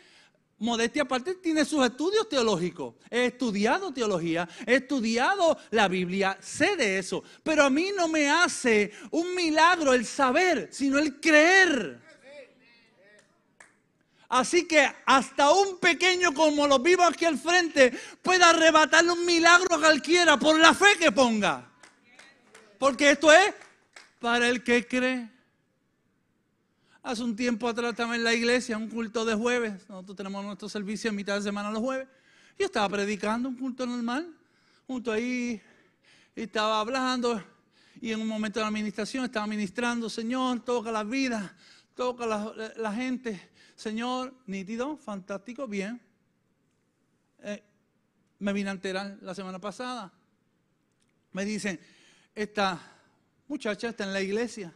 [0.59, 2.95] modestia aparte, tiene sus estudios teológicos.
[3.09, 7.23] He estudiado teología, he estudiado la Biblia, sé de eso.
[7.43, 11.99] Pero a mí no me hace un milagro el saber, sino el creer.
[14.29, 17.91] Así que hasta un pequeño como los vivos aquí al frente
[18.21, 21.67] puede arrebatarle un milagro a cualquiera por la fe que ponga.
[22.77, 23.53] Porque esto es
[24.19, 25.38] para el que cree.
[27.09, 29.89] Hace un tiempo atrás estaba en la iglesia, un culto de jueves.
[29.89, 32.07] Nosotros tenemos nuestro servicio en mitad de semana los jueves.
[32.55, 34.31] Yo estaba predicando un culto normal,
[34.85, 35.59] junto ahí,
[36.35, 37.43] estaba hablando.
[37.99, 41.57] Y en un momento de la administración estaba ministrando, Señor, toca la vida,
[41.95, 43.49] toca la, la gente.
[43.75, 45.99] Señor, nítido, fantástico, bien.
[47.39, 47.63] Eh,
[48.37, 50.13] me vine a enterar la semana pasada.
[51.31, 51.79] Me dicen,
[52.35, 52.79] esta
[53.47, 54.71] muchacha está en la iglesia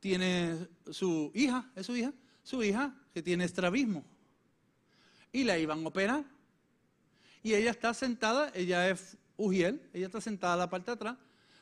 [0.00, 4.04] tiene su hija, es su hija, su hija que tiene estrabismo.
[5.32, 6.24] Y la iban a operar.
[7.42, 11.16] Y ella está sentada, ella es Ujiel, ella está sentada a la parte de atrás.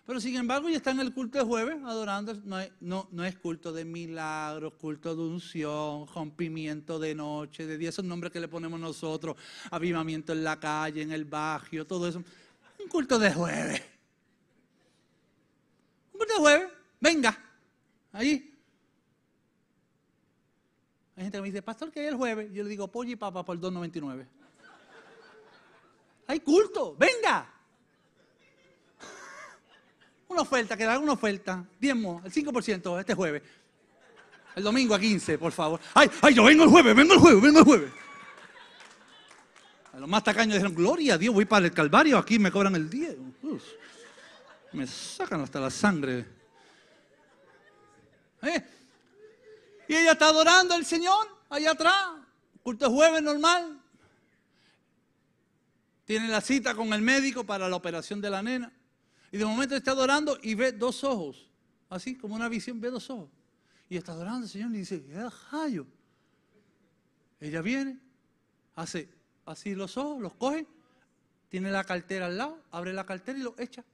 [0.07, 2.35] Pero sin embargo, ella está en el culto de jueves adorando.
[2.45, 7.91] No no, no es culto de milagros, culto de unción, rompimiento de noche, de día,
[7.91, 9.37] esos nombres que le ponemos nosotros,
[9.71, 12.23] avivamiento en la calle, en el barrio, todo eso.
[12.81, 13.83] Un culto de jueves.
[16.15, 16.69] Un culto de jueves,
[17.01, 17.48] venga.
[18.13, 18.55] Ahí.
[21.17, 22.53] Hay gente que me dice, pastor, que hay el jueves?
[22.53, 24.25] Yo le digo, pollo y papa por 2.99.
[26.29, 27.53] Hay culto, venga.
[30.29, 31.65] Una oferta, que da una oferta.
[31.81, 33.43] Diezmo, el 5% este jueves.
[34.55, 35.81] El domingo a 15, por favor.
[35.95, 37.93] Ay, ay, yo vengo el jueves, vengo el jueves, vengo el jueves.
[39.93, 42.77] A los más tacaños dijeron, gloria a Dios, voy para el Calvario, aquí me cobran
[42.77, 43.17] el 10.
[44.73, 46.38] me sacan hasta la sangre.
[48.43, 48.65] ¿Eh?
[49.89, 52.09] Y ella está adorando al Señor allá atrás,
[52.63, 53.81] culto jueves normal.
[56.05, 58.73] Tiene la cita con el médico para la operación de la nena.
[59.31, 61.51] Y de momento está adorando y ve dos ojos,
[61.91, 63.29] así como una visión, ve dos ojos.
[63.91, 65.05] Y está adorando al Señor y dice.
[67.41, 67.99] Ella viene,
[68.75, 69.09] hace
[69.47, 70.67] así los ojos, los coge,
[71.49, 73.85] tiene la cartera al lado, abre la cartera y lo echa.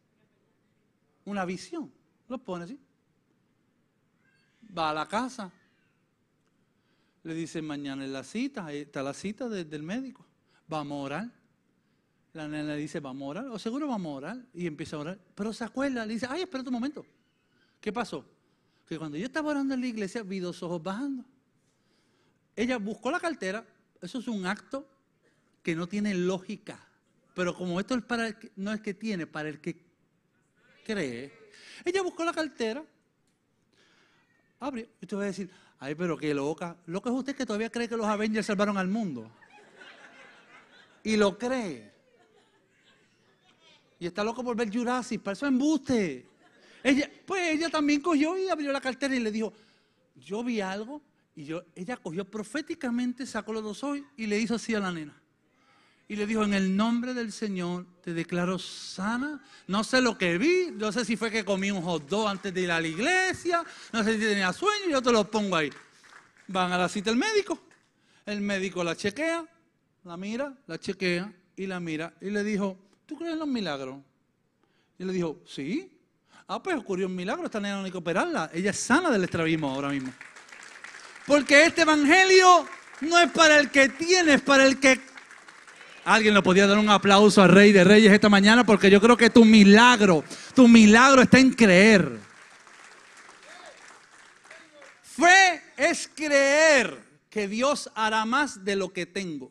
[1.24, 1.92] Una visión,
[2.28, 2.78] lo pone así
[4.76, 5.50] va a la casa.
[7.22, 10.26] Le dice, mañana es la cita, ahí está la cita del médico.
[10.66, 11.30] Vamos a orar.
[12.32, 14.38] La nena le dice, vamos a orar, o seguro vamos a orar.
[14.52, 15.18] Y empieza a orar.
[15.34, 17.06] Pero se acuerda, le dice, ay, espera un momento.
[17.80, 18.24] ¿Qué pasó?
[18.86, 21.24] Que cuando yo estaba orando en la iglesia vi dos ojos bajando.
[22.56, 23.64] ella buscó la cartera,
[24.02, 24.86] eso es un acto
[25.62, 26.78] que no tiene lógica,
[27.34, 29.82] pero como esto es para el no es que tiene, para el que
[30.84, 31.32] cree,
[31.84, 32.84] ella buscó la cartera,
[34.64, 37.70] abrió, y te voy a decir, ay, pero qué loca, loca es usted que todavía
[37.70, 39.30] cree que los Avengers salvaron al mundo,
[41.02, 41.92] y lo cree,
[43.98, 46.26] y está loco por ver Jurassic, para eso embuste.
[46.82, 49.54] Ella, pues ella también cogió y abrió la cartera y le dijo,
[50.16, 51.00] yo vi algo
[51.34, 54.92] y yo, ella cogió proféticamente, sacó los dos ojos y le hizo así a la
[54.92, 55.18] nena.
[56.06, 59.42] Y le dijo, en el nombre del Señor te declaro sana.
[59.66, 62.52] No sé lo que vi, no sé si fue que comí un hot dog antes
[62.52, 65.72] de ir a la iglesia, no sé si tenía sueño, yo te lo pongo ahí.
[66.48, 67.58] Van a la cita el médico,
[68.26, 69.46] el médico la chequea,
[70.04, 73.96] la mira, la chequea y la mira y le dijo, ¿tú crees en los milagros?
[74.98, 75.90] Y le dijo, sí.
[76.46, 78.50] Ah, pues ocurrió un milagro, esta nena no hay que operarla.
[78.52, 80.12] Ella es sana del estrabismo ahora mismo.
[81.26, 82.68] Porque este evangelio
[83.00, 85.00] no es para el que tiene, es para el que...
[86.04, 89.16] Alguien le podía dar un aplauso al Rey de Reyes esta mañana porque yo creo
[89.16, 90.22] que tu milagro,
[90.54, 92.18] tu milagro está en creer.
[95.02, 99.50] Fe es creer que Dios hará más de lo que tengo.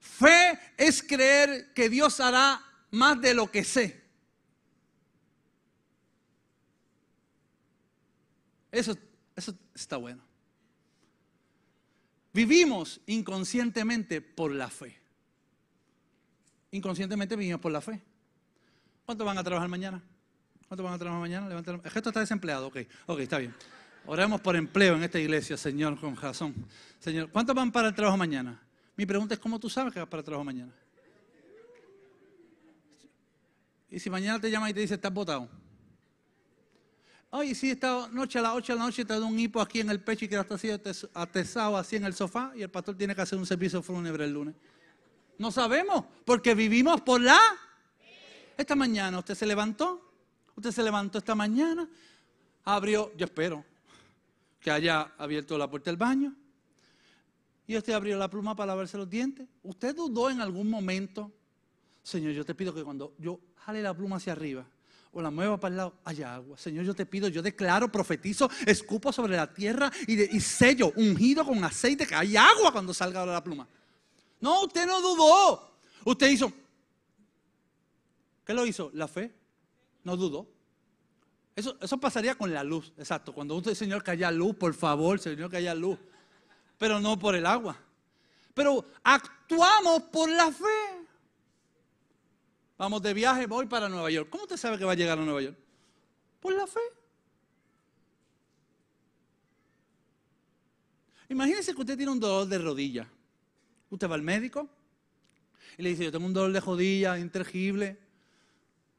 [0.00, 4.04] Fe es creer que Dios hará más de lo que sé.
[8.72, 8.96] Eso,
[9.36, 10.22] eso está bueno.
[12.32, 15.05] Vivimos inconscientemente por la fe.
[16.70, 18.02] Inconscientemente vivimos por la fe.
[19.04, 20.02] ¿Cuántos van a trabajar mañana?
[20.68, 21.48] ¿Cuántos van a trabajar mañana?
[21.48, 23.54] Levanten El gesto está desempleado, ok, ok, está bien.
[24.06, 26.54] Oremos por empleo en esta iglesia, Señor, con razón.
[26.98, 28.60] Señor, ¿cuántos van para el trabajo mañana?
[28.96, 30.72] Mi pregunta es, ¿cómo tú sabes que vas para el trabajo mañana?
[33.90, 35.48] Y si mañana te llama y te dice, estás votado.
[37.30, 39.80] Ay, sí, esta noche a las 8 de la noche te da un hipo aquí
[39.80, 40.70] en el pecho y quedaste así
[41.12, 44.32] atesado así en el sofá y el pastor tiene que hacer un servicio fúnebre el
[44.32, 44.54] lunes.
[45.38, 47.38] No sabemos, porque vivimos por la...
[48.56, 50.00] Esta mañana usted se levantó,
[50.56, 51.88] usted se levantó esta mañana,
[52.64, 53.64] abrió, yo espero
[54.60, 56.34] que haya abierto la puerta del baño,
[57.66, 59.46] y usted abrió la pluma para lavarse los dientes.
[59.62, 61.32] ¿Usted dudó en algún momento?
[62.02, 64.64] Señor, yo te pido que cuando yo jale la pluma hacia arriba
[65.12, 66.56] o la mueva para el lado, haya agua.
[66.56, 71.44] Señor, yo te pido, yo declaro, profetizo, escupo sobre la tierra y, y sello, ungido
[71.44, 73.66] con aceite, que hay agua cuando salga la pluma.
[74.40, 75.72] No, usted no dudó.
[76.04, 76.52] Usted hizo.
[78.44, 78.90] ¿Qué lo hizo?
[78.94, 79.34] La fe.
[80.04, 80.46] No dudó.
[81.56, 83.32] Eso, eso pasaría con la luz, exacto.
[83.32, 85.98] Cuando usted, Señor, que haya luz, por favor, Señor, que haya luz.
[86.76, 87.78] Pero no por el agua.
[88.52, 91.06] Pero actuamos por la fe.
[92.78, 94.28] Vamos de viaje, voy para Nueva York.
[94.28, 95.56] ¿Cómo usted sabe que va a llegar a Nueva York?
[96.40, 96.80] Por la fe.
[101.30, 103.10] Imagínese que usted tiene un dolor de rodilla.
[103.90, 104.68] Usted va al médico
[105.78, 107.98] y le dice, yo tengo un dolor de rodilla intangible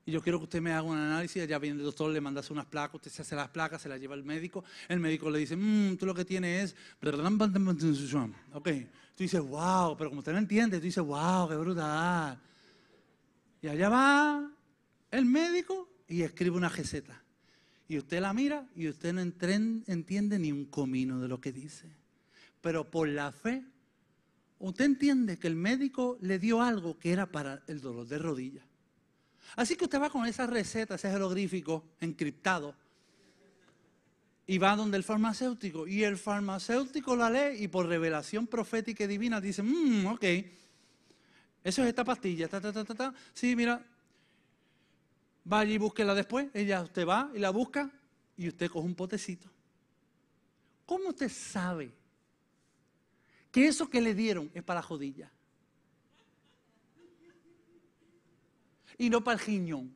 [0.08, 1.46] y yo quiero que usted me haga un análisis.
[1.48, 4.00] Ya viene el doctor, le manda unas placas, usted se hace las placas, se las
[4.00, 4.64] lleva al médico.
[4.88, 6.76] El médico le dice, mmm, tú lo que tienes es...
[8.54, 8.70] Ok,
[9.16, 12.40] tú dices, wow, pero como usted no entiende, tú dices, wow, qué brutal.
[13.62, 14.50] Y allá va
[15.12, 17.22] el médico y escribe una receta.
[17.90, 21.90] Y usted la mira y usted no entiende ni un comino de lo que dice.
[22.62, 23.66] Pero por la fe
[24.60, 28.62] usted entiende que el médico le dio algo que era para el dolor de rodilla.
[29.56, 32.76] Así que usted va con esa receta, ese jeroglífico encriptado,
[34.46, 35.88] y va donde el farmacéutico.
[35.88, 40.24] Y el farmacéutico la lee y por revelación profética y divina dice, mmm, ok,
[41.64, 42.50] eso es esta pastilla,
[43.34, 43.86] Sí, mira,
[45.44, 46.48] vaya y búsquela después.
[46.54, 47.92] Ella, usted va y la busca
[48.38, 49.50] y usted coge un potecito.
[50.86, 51.92] ¿Cómo usted sabe
[53.52, 55.32] que eso que le dieron es para la jodilla.
[58.98, 59.96] Y no para el riñón.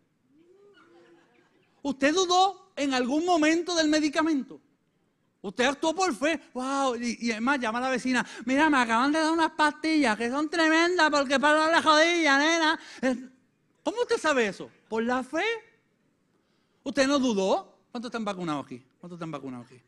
[1.81, 4.61] ¿Usted dudó en algún momento del medicamento?
[5.41, 6.39] Usted actuó por fe.
[6.53, 6.95] Wow.
[6.95, 8.25] Y, además llama a la vecina.
[8.45, 12.79] Mira, me acaban de dar unas pastillas que son tremendas porque para la jodilla, nena.
[13.83, 14.69] ¿Cómo usted sabe eso?
[14.87, 15.43] ¿Por la fe?
[16.83, 17.75] ¿Usted no dudó?
[17.91, 18.83] ¿Cuántos están vacunados aquí?
[18.99, 19.81] ¿Cuántos están vacunados aquí?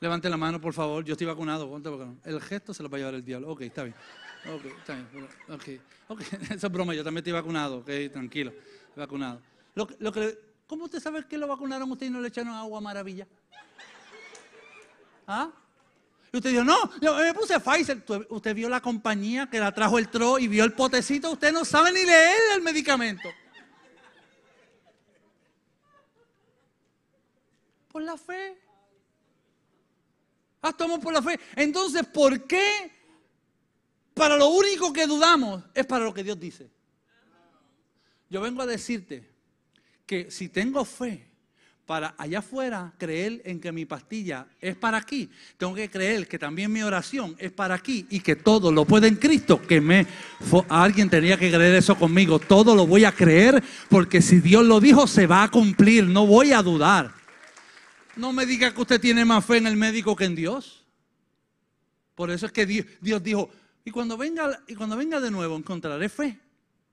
[0.00, 1.04] Levante la mano, por favor.
[1.04, 1.80] Yo estoy vacunado.
[2.24, 3.50] El gesto se lo va a llevar el diablo.
[3.50, 3.96] Ok, está bien.
[4.54, 5.28] Ok, está bien.
[5.48, 5.64] Ok,
[6.08, 6.20] ok.
[6.50, 6.94] Esa es broma.
[6.94, 7.78] Yo también estoy vacunado.
[7.78, 8.52] Ok, tranquilo.
[8.94, 9.40] Vacunado.
[10.66, 13.26] ¿Cómo usted sabe que lo vacunaron usted y no le echaron agua maravilla?
[15.26, 15.50] ¿Ah?
[16.32, 18.04] Y usted dijo, no, yo me puse Pfizer.
[18.28, 21.32] Usted vio la compañía que la trajo el TRO y vio el potecito.
[21.32, 23.28] Usted no sabe ni leer el medicamento.
[27.90, 28.67] Por la fe.
[30.68, 31.38] Actuamos por la fe.
[31.56, 32.90] Entonces, ¿por qué
[34.14, 36.70] para lo único que dudamos es para lo que Dios dice?
[38.30, 39.28] Yo vengo a decirte
[40.04, 41.28] que si tengo fe
[41.86, 46.38] para allá afuera creer en que mi pastilla es para aquí, tengo que creer que
[46.38, 50.06] también mi oración es para aquí y que todo lo puede en Cristo, que me
[50.68, 54.80] alguien tenía que creer eso conmigo, todo lo voy a creer porque si Dios lo
[54.80, 57.17] dijo se va a cumplir, no voy a dudar.
[58.18, 60.84] No me diga que usted tiene más fe en el médico que en Dios.
[62.16, 63.48] Por eso es que Dios, Dios dijo,
[63.84, 66.36] y cuando venga y cuando venga de nuevo encontraré fe.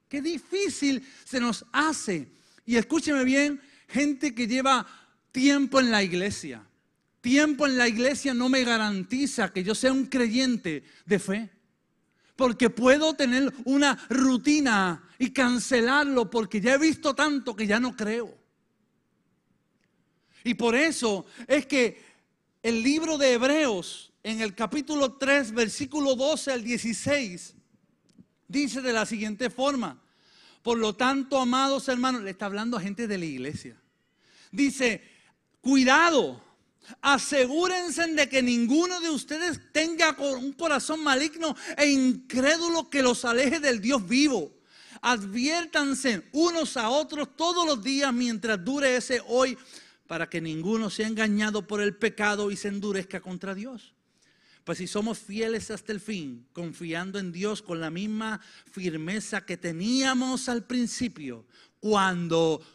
[0.08, 2.32] Qué difícil se nos hace.
[2.64, 4.86] Y escúcheme bien, gente que lleva
[5.32, 6.64] tiempo en la iglesia.
[7.22, 11.50] Tiempo en la iglesia no me garantiza que yo sea un creyente de fe.
[12.36, 17.96] Porque puedo tener una rutina y cancelarlo porque ya he visto tanto que ya no
[17.96, 18.45] creo.
[20.46, 22.02] Y por eso es que
[22.62, 27.56] el libro de Hebreos, en el capítulo 3, versículo 12 al 16,
[28.48, 30.00] dice de la siguiente forma.
[30.62, 33.76] Por lo tanto, amados hermanos, le está hablando a gente de la iglesia.
[34.52, 35.02] Dice,
[35.62, 36.40] cuidado,
[37.02, 43.60] asegúrense de que ninguno de ustedes tenga un corazón maligno e incrédulo que los aleje
[43.60, 44.54] del Dios vivo.
[45.02, 49.58] Adviértanse unos a otros todos los días mientras dure ese hoy,
[50.08, 53.94] para que ninguno sea engañado por el pecado y se endurezca contra Dios.
[54.64, 58.42] Pues si somos fieles hasta el fin, confiando en Dios con la misma
[58.72, 61.46] firmeza que teníamos al principio,
[61.80, 62.66] cuando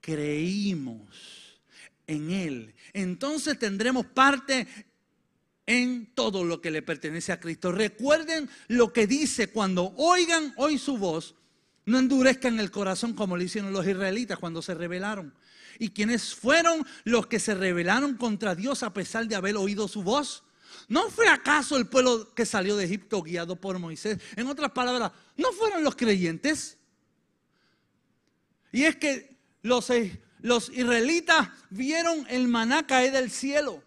[0.00, 1.60] creímos
[2.06, 4.68] en Él, entonces tendremos parte
[5.64, 7.72] en todo lo que le pertenece a Cristo.
[7.72, 11.34] Recuerden lo que dice cuando oigan hoy su voz,
[11.86, 15.32] no endurezcan el corazón como lo hicieron los israelitas cuando se rebelaron.
[15.78, 20.02] ¿Y quiénes fueron los que se rebelaron contra Dios a pesar de haber oído su
[20.02, 20.44] voz?
[20.88, 24.18] ¿No fue acaso el pueblo que salió de Egipto guiado por Moisés?
[24.36, 26.78] En otras palabras, ¿no fueron los creyentes?
[28.72, 33.82] Y es que los, eh, los israelitas vieron el maná caer del cielo.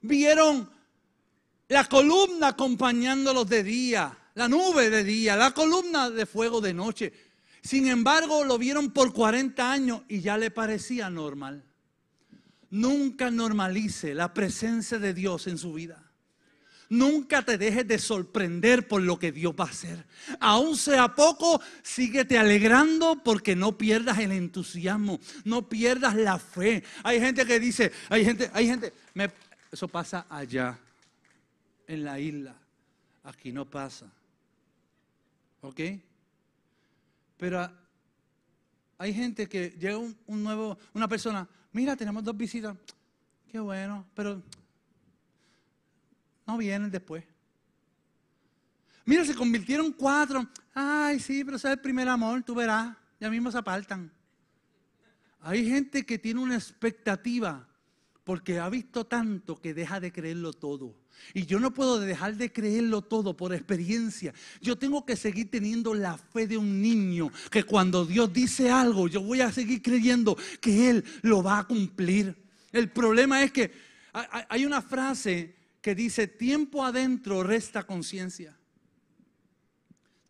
[0.00, 0.70] Vieron
[1.68, 7.12] la columna acompañándolos de día, la nube de día, la columna de fuego de noche.
[7.66, 11.64] Sin embargo, lo vieron por 40 años y ya le parecía normal.
[12.70, 16.00] Nunca normalice la presencia de Dios en su vida.
[16.88, 20.06] Nunca te dejes de sorprender por lo que Dios va a hacer.
[20.38, 26.84] Aún sea poco, síguete alegrando porque no pierdas el entusiasmo, no pierdas la fe.
[27.02, 28.92] Hay gente que dice, hay gente, hay gente,
[29.72, 30.78] eso pasa allá,
[31.88, 32.54] en la isla.
[33.24, 34.06] Aquí no pasa.
[35.62, 35.80] ¿Ok?
[37.36, 37.70] Pero
[38.98, 42.76] hay gente que llega un, un nuevo, una persona, mira, tenemos dos visitas.
[43.48, 44.42] Qué bueno, pero
[46.46, 47.24] no vienen después.
[49.04, 50.46] Mira, se convirtieron cuatro.
[50.74, 52.96] Ay, sí, pero ese es el primer amor, tú verás.
[53.20, 54.12] Ya mismo se apartan.
[55.40, 57.66] Hay gente que tiene una expectativa
[58.26, 60.96] porque ha visto tanto que deja de creerlo todo.
[61.32, 64.34] Y yo no puedo dejar de creerlo todo por experiencia.
[64.60, 69.06] Yo tengo que seguir teniendo la fe de un niño, que cuando Dios dice algo,
[69.06, 72.36] yo voy a seguir creyendo que Él lo va a cumplir.
[72.72, 73.72] El problema es que
[74.48, 78.58] hay una frase que dice, tiempo adentro resta conciencia.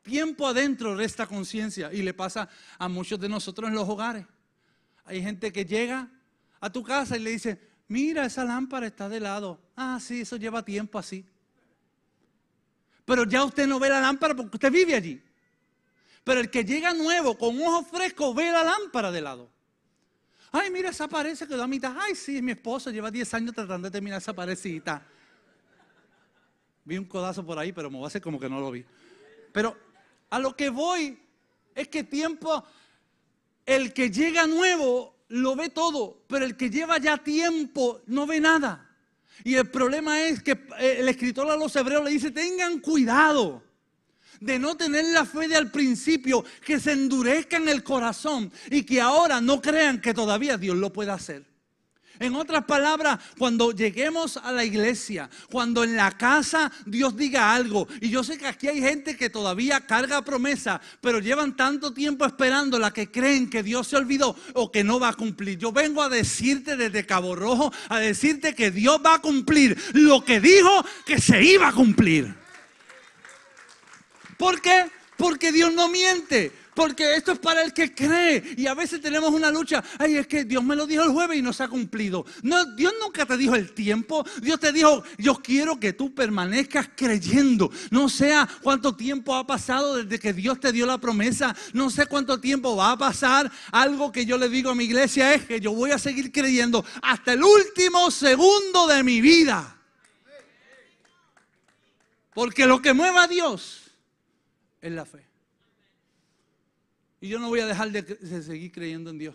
[0.03, 1.91] Tiempo adentro resta conciencia.
[1.95, 2.47] Y le pasa
[2.79, 4.27] a muchos de nosotros en los hogares.
[5.07, 6.11] Hay gente que llega
[6.61, 9.61] a tu casa y le dice, mira, esa lámpara está de lado.
[9.77, 11.25] Ah, sí, eso lleva tiempo así.
[13.05, 15.23] Pero ya usted no ve la lámpara porque usted vive allí.
[16.25, 19.51] Pero el que llega nuevo, con ojos frescos, ve la lámpara de lado.
[20.51, 21.97] Ay, mira, esa pared se quedó a mitad.
[21.99, 25.07] Ay, sí, mi esposo lleva 10 años tratando de terminar esa parecita.
[26.85, 28.85] Vi un codazo por ahí, pero me voy a hacer como que no lo vi.
[29.53, 29.77] Pero
[30.31, 31.19] a lo que voy
[31.75, 32.65] es que tiempo,
[33.65, 38.41] el que llega nuevo lo ve todo, pero el que lleva ya tiempo no ve
[38.41, 38.89] nada.
[39.45, 43.63] Y el problema es que eh, el escritor a los hebreos le dice, tengan cuidado
[44.41, 48.83] de no tener la fe de al principio, que se endurezca en el corazón y
[48.83, 51.45] que ahora no crean que todavía Dios lo puede hacer.
[52.19, 57.87] En otras palabras, cuando lleguemos a la iglesia, cuando en la casa Dios diga algo,
[58.01, 62.25] y yo sé que aquí hay gente que todavía carga promesa, pero llevan tanto tiempo
[62.25, 65.59] esperándola que creen que Dios se olvidó o que no va a cumplir.
[65.59, 70.25] Yo vengo a decirte desde Cabo Rojo, a decirte que Dios va a cumplir lo
[70.25, 72.35] que dijo que se iba a cumplir.
[74.37, 74.91] ¿Por qué?
[75.17, 76.53] Porque Dios no miente.
[76.77, 78.55] Porque esto es para el que cree.
[78.59, 79.83] Y a veces tenemos una lucha.
[79.99, 82.27] Ay, es que Dios me lo dijo el jueves y no se ha cumplido.
[82.43, 84.27] No, Dios nunca te dijo el tiempo.
[84.43, 87.71] Dios te dijo, yo quiero que tú permanezcas creyendo.
[87.91, 91.57] No sé cuánto tiempo ha pasado desde que Dios te dio la promesa.
[91.73, 93.51] No sé cuánto tiempo va a pasar.
[93.73, 96.85] Algo que yo le digo a mi iglesia es que yo voy a seguir creyendo
[97.01, 99.79] hasta el último segundo de mi vida.
[102.35, 103.81] Porque lo que mueva a Dios
[104.83, 105.36] es la fe.
[107.27, 109.35] Y yo no voy a dejar de, seguir creyendo en Dios.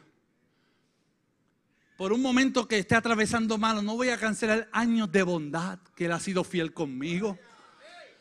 [1.98, 6.06] Por un momento que esté atravesando malo, no voy a cancelar años de bondad que
[6.06, 7.38] Él ha sido fiel conmigo.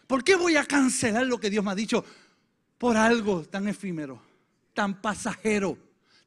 [0.09, 2.05] ¿Por qué voy a cancelar lo que Dios me ha dicho
[2.79, 4.21] por algo tan efímero,
[4.75, 5.79] tan pasajero,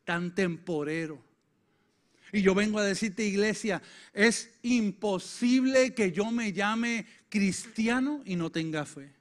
[0.06, 1.22] tan temporero?
[2.32, 3.82] Y yo vengo a decirte, iglesia,
[4.14, 9.12] es imposible que yo me llame cristiano y no tenga fe.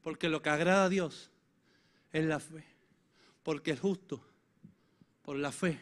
[0.00, 1.32] Porque lo que agrada a Dios
[2.14, 2.64] es la fe.
[3.42, 4.24] Porque el justo,
[5.22, 5.78] por la fe,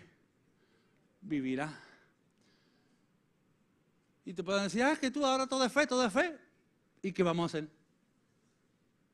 [1.21, 1.79] vivirá.
[4.25, 6.37] Y te pueden decir, ah, que tú ahora todo es fe, todo es fe.
[7.03, 7.71] ¿Y qué vamos a hacer?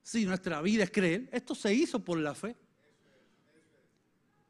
[0.03, 2.57] Si nuestra vida es creer, esto se hizo por la fe.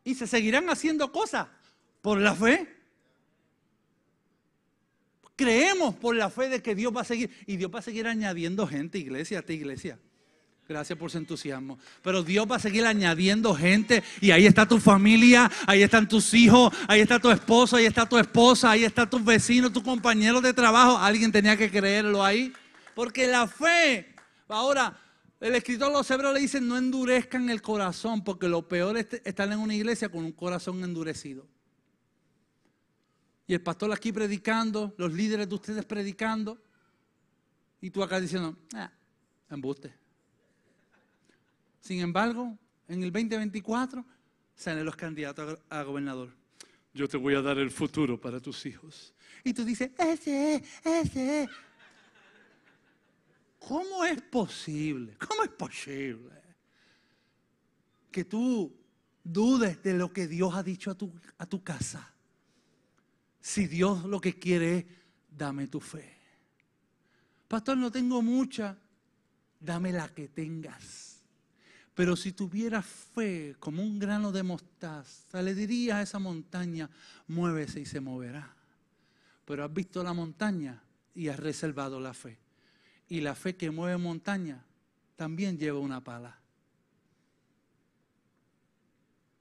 [0.05, 1.49] Y se seguirán haciendo cosas
[2.03, 2.77] por la fe.
[5.37, 7.31] Creemos por la fe de que Dios va a seguir.
[7.47, 9.99] Y Dios va a seguir añadiendo gente, iglesia, a ti, iglesia.
[10.69, 11.79] Gracias por su entusiasmo.
[12.03, 14.03] Pero Dios va a seguir añadiendo gente.
[14.21, 18.07] Y ahí está tu familia, ahí están tus hijos, ahí está tu esposo, ahí está
[18.07, 20.99] tu esposa, ahí está tus vecinos, tus compañeros de trabajo.
[20.99, 22.53] Alguien tenía que creerlo ahí.
[22.95, 24.15] Porque la fe.
[24.47, 24.95] Ahora,
[25.41, 29.51] el escritor los hebreos le dice: no endurezcan el corazón, porque lo peor es estar
[29.51, 31.47] en una iglesia con un corazón endurecido.
[33.47, 36.63] Y el pastor aquí predicando, los líderes de ustedes predicando,
[37.81, 38.93] y tú acá diciendo, ah,
[39.49, 40.08] embuste.
[41.89, 42.55] Sin embargo,
[42.87, 44.05] en el 2024
[44.55, 46.29] salen los candidatos a gobernador.
[46.93, 49.15] Yo te voy a dar el futuro para tus hijos.
[49.43, 51.49] Y tú dices, ese ese
[53.59, 55.17] ¿Cómo es posible?
[55.17, 56.43] ¿Cómo es posible
[58.11, 58.77] que tú
[59.25, 62.13] dudes de lo que Dios ha dicho a tu, a tu casa?
[63.41, 64.85] Si Dios lo que quiere es,
[65.31, 66.19] dame tu fe.
[67.49, 68.77] Pastor, no tengo mucha,
[69.59, 71.18] dame la que tengas.
[71.99, 76.89] Pero si tuvieras fe como un grano de mostaza, le dirías a esa montaña,
[77.27, 78.55] muévese y se moverá.
[79.45, 80.81] Pero has visto la montaña
[81.13, 82.39] y has reservado la fe.
[83.09, 84.65] Y la fe que mueve montaña
[85.17, 86.39] también lleva una pala.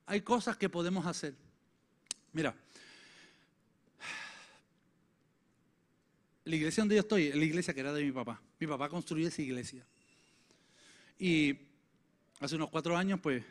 [0.08, 1.36] Hay cosas que podemos hacer.
[2.34, 2.56] Mira,
[6.44, 8.42] la iglesia donde yo estoy es la iglesia que era de mi papá.
[8.60, 9.86] Mi papá construyó esa iglesia.
[11.20, 11.67] Y
[12.40, 13.44] hace unos cuatro años, pues,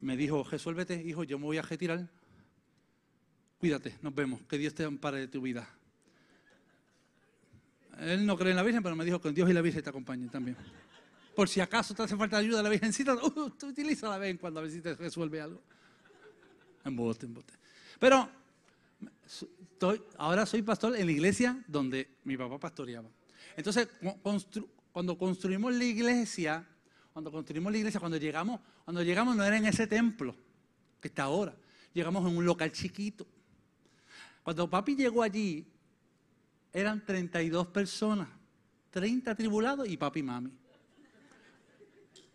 [0.00, 2.08] me dijo, resuélvete, hijo, yo me voy a retirar.
[3.58, 5.68] Cuídate, nos vemos, que Dios te ampare de tu vida.
[7.98, 9.90] Él no cree en la Virgen, pero me dijo que Dios y la Virgen te
[9.90, 10.56] acompañen también.
[11.34, 14.38] Por si acaso te hace falta ayuda de la Virgencita, uh, tú utiliza la ven
[14.38, 15.62] cuando a ver si te resuelve algo.
[16.84, 17.52] Embote, embote.
[17.98, 18.28] Pero
[20.16, 23.08] ahora soy pastor en la iglesia donde mi papá pastoreaba.
[23.56, 23.88] Entonces,
[24.92, 26.66] cuando construimos la iglesia,
[27.20, 30.34] cuando construimos la iglesia, cuando llegamos, cuando llegamos no era en ese templo
[31.02, 31.54] que está ahora.
[31.92, 33.26] Llegamos en un local chiquito.
[34.42, 35.66] Cuando papi llegó allí,
[36.72, 38.26] eran 32 personas,
[38.88, 40.50] 30 tribulados y papi y mami.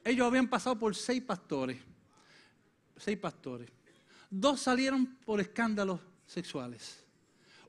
[0.04, 1.80] Ellos habían pasado por seis pastores,
[2.96, 3.68] seis pastores.
[4.30, 7.04] Dos salieron por escándalos sexuales.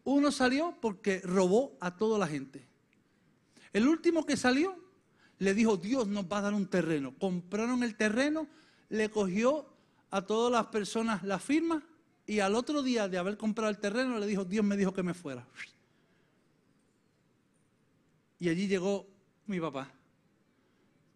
[0.04, 2.68] Uno salió porque robó a toda la gente.
[3.72, 4.85] El último que salió
[5.38, 7.14] le dijo, Dios nos va a dar un terreno.
[7.18, 8.48] Compraron el terreno,
[8.88, 9.66] le cogió
[10.10, 11.82] a todas las personas la firma
[12.26, 15.02] y al otro día de haber comprado el terreno le dijo, Dios me dijo que
[15.02, 15.46] me fuera.
[18.38, 19.06] Y allí llegó
[19.46, 19.90] mi papá,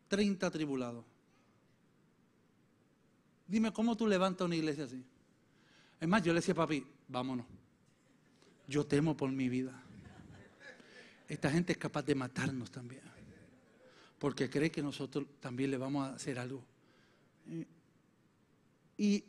[0.09, 1.05] 30 tribulados.
[3.47, 5.05] Dime, ¿cómo tú levantas una iglesia así?
[6.01, 7.47] Es más, yo le decía, papi, vámonos.
[8.69, 9.83] Yo temo por mi vida.
[11.29, 13.10] Esta gente es capaz de matarnos también.
[14.21, 16.63] Porque cree que nosotros también le vamos a hacer algo.
[18.99, 19.25] Y,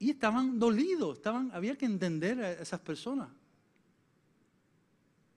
[0.00, 3.28] estaban dolidos, estaban, había que entender a esas personas.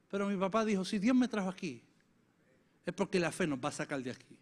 [0.10, 1.80] Pero mi papá dijo, si Dios me trajo aquí,
[2.84, 4.36] es porque la fe nos va a sacar de aquí.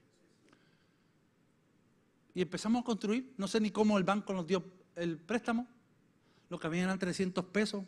[2.34, 4.64] Y empezamos a construir, no sé ni cómo el banco nos dio
[4.95, 5.68] el préstamo,
[6.49, 7.84] lo que había eran 300 pesos,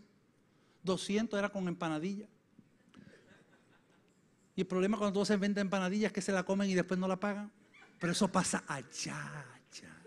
[0.84, 2.28] 200 era con empanadilla.
[4.62, 7.00] Y el problema cuando todo se vende empanadillas es que se la comen y después
[7.00, 7.52] no la pagan.
[8.00, 10.04] Pero eso pasa allá, allá.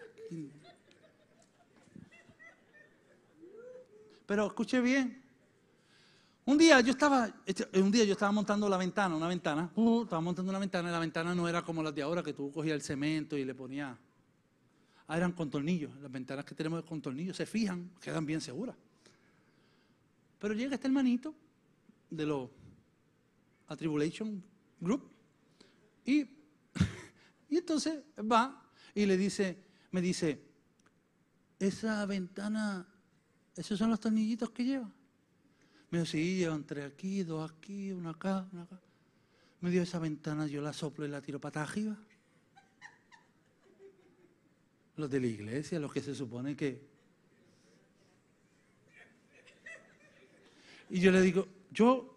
[4.25, 5.21] Pero escuche bien.
[6.45, 10.05] Un día yo estaba, este, un día yo estaba montando la ventana, una ventana, uh,
[10.05, 12.53] estaba montando una ventana y la ventana no era como las de ahora que tú
[12.53, 13.99] cogías el cemento y le ponías.
[15.09, 15.91] Ah, eran con tornillos.
[15.97, 18.77] Las ventanas que tenemos con tornillos se fijan, quedan bien seguras.
[20.39, 21.35] Pero llega este hermanito
[22.09, 22.51] de los
[23.69, 24.43] Atribulation
[24.81, 25.15] Group
[26.05, 26.21] y,
[27.49, 29.59] y entonces va y le dice,
[29.91, 30.41] me dice,
[31.59, 32.87] esa ventana,
[33.57, 34.91] esos son los tornillitos que lleva.
[35.91, 38.81] Me dijo, sí, llevan tres aquí, dos aquí, una acá, una acá.
[39.61, 41.97] Me dio esa ventana, yo la soplo y la tiro para arriba.
[44.97, 46.87] Los de la iglesia, los que se supone que...
[50.91, 52.14] Y yo le digo, yo,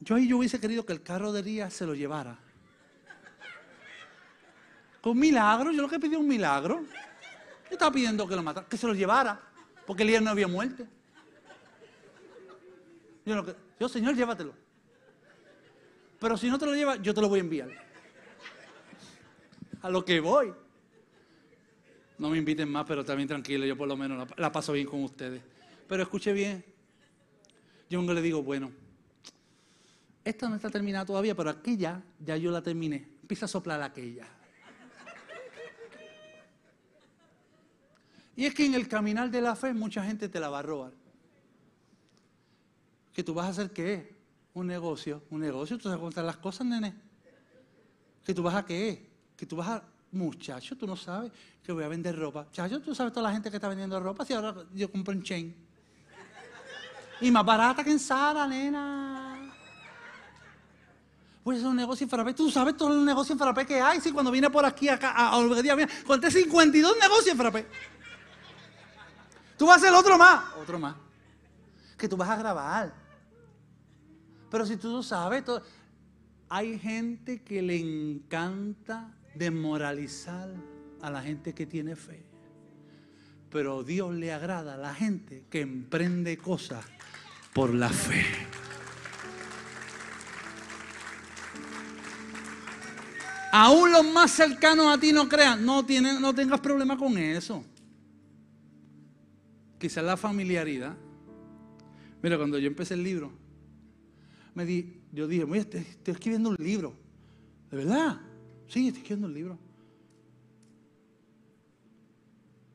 [0.00, 2.38] yo ahí yo hubiese querido que el carro de Ría se lo llevara.
[5.00, 6.82] Con milagro, yo lo que pedí un milagro.
[7.70, 9.40] Yo estaba pidiendo que lo matara, que se lo llevara,
[9.86, 10.84] porque Elías no había muerto.
[13.24, 14.52] Yo, lo que, yo, Señor, llévatelo.
[16.18, 17.68] Pero si no te lo llevas, yo te lo voy a enviar.
[19.82, 20.52] A lo que voy.
[22.18, 25.02] No me inviten más, pero también tranquilo, yo por lo menos la, paso bien con
[25.02, 25.40] ustedes.
[25.88, 26.62] Pero escuche bien.
[27.88, 28.70] Yo le digo, bueno,
[30.24, 33.08] esta no está terminada todavía, pero aquella ya yo la terminé.
[33.22, 34.26] Empieza a soplar aquella.
[38.36, 40.62] Y es que en el caminar de la fe mucha gente te la va a
[40.62, 40.92] robar.
[43.12, 44.16] ¿Que tú vas a hacer qué?
[44.54, 45.22] Un negocio.
[45.30, 46.94] Un negocio, tú sabes contar las cosas, nene.
[48.24, 49.10] ¿Que tú vas a qué?
[49.36, 49.84] Que tú vas a...
[50.12, 51.30] Muchacho, tú no sabes
[51.62, 52.48] que voy a vender ropa.
[52.50, 54.24] Chacho, tú sabes toda la gente que está vendiendo ropa.
[54.24, 55.54] Si ahora yo compro en chain.
[57.20, 59.09] Y más barata que en Sara, nena.
[61.42, 62.34] Pues es un negocio en Frappé.
[62.34, 64.00] Tú sabes todo el negocio en Frappé que hay.
[64.00, 67.66] Si cuando vine por aquí acá, a, a día, mira, conté 52 negocios en Frappé.
[69.56, 70.54] Tú vas a hacer otro más.
[70.60, 70.96] Otro más.
[71.96, 72.94] Que tú vas a grabar.
[74.50, 75.62] Pero si tú no sabes, todo,
[76.48, 80.50] hay gente que le encanta desmoralizar
[81.00, 82.24] a la gente que tiene fe.
[83.50, 86.84] Pero Dios le agrada a la gente que emprende cosas
[87.52, 88.24] por la fe.
[93.52, 95.84] Aún los más cercanos a ti no crean, no,
[96.20, 97.64] no tengas problema con eso.
[99.78, 100.94] Quizás la familiaridad.
[102.22, 103.32] Mira, cuando yo empecé el libro,
[104.54, 106.94] me di, yo dije, estoy, estoy escribiendo un libro.
[107.70, 108.20] ¿De verdad?
[108.68, 109.58] Sí, estoy escribiendo un libro.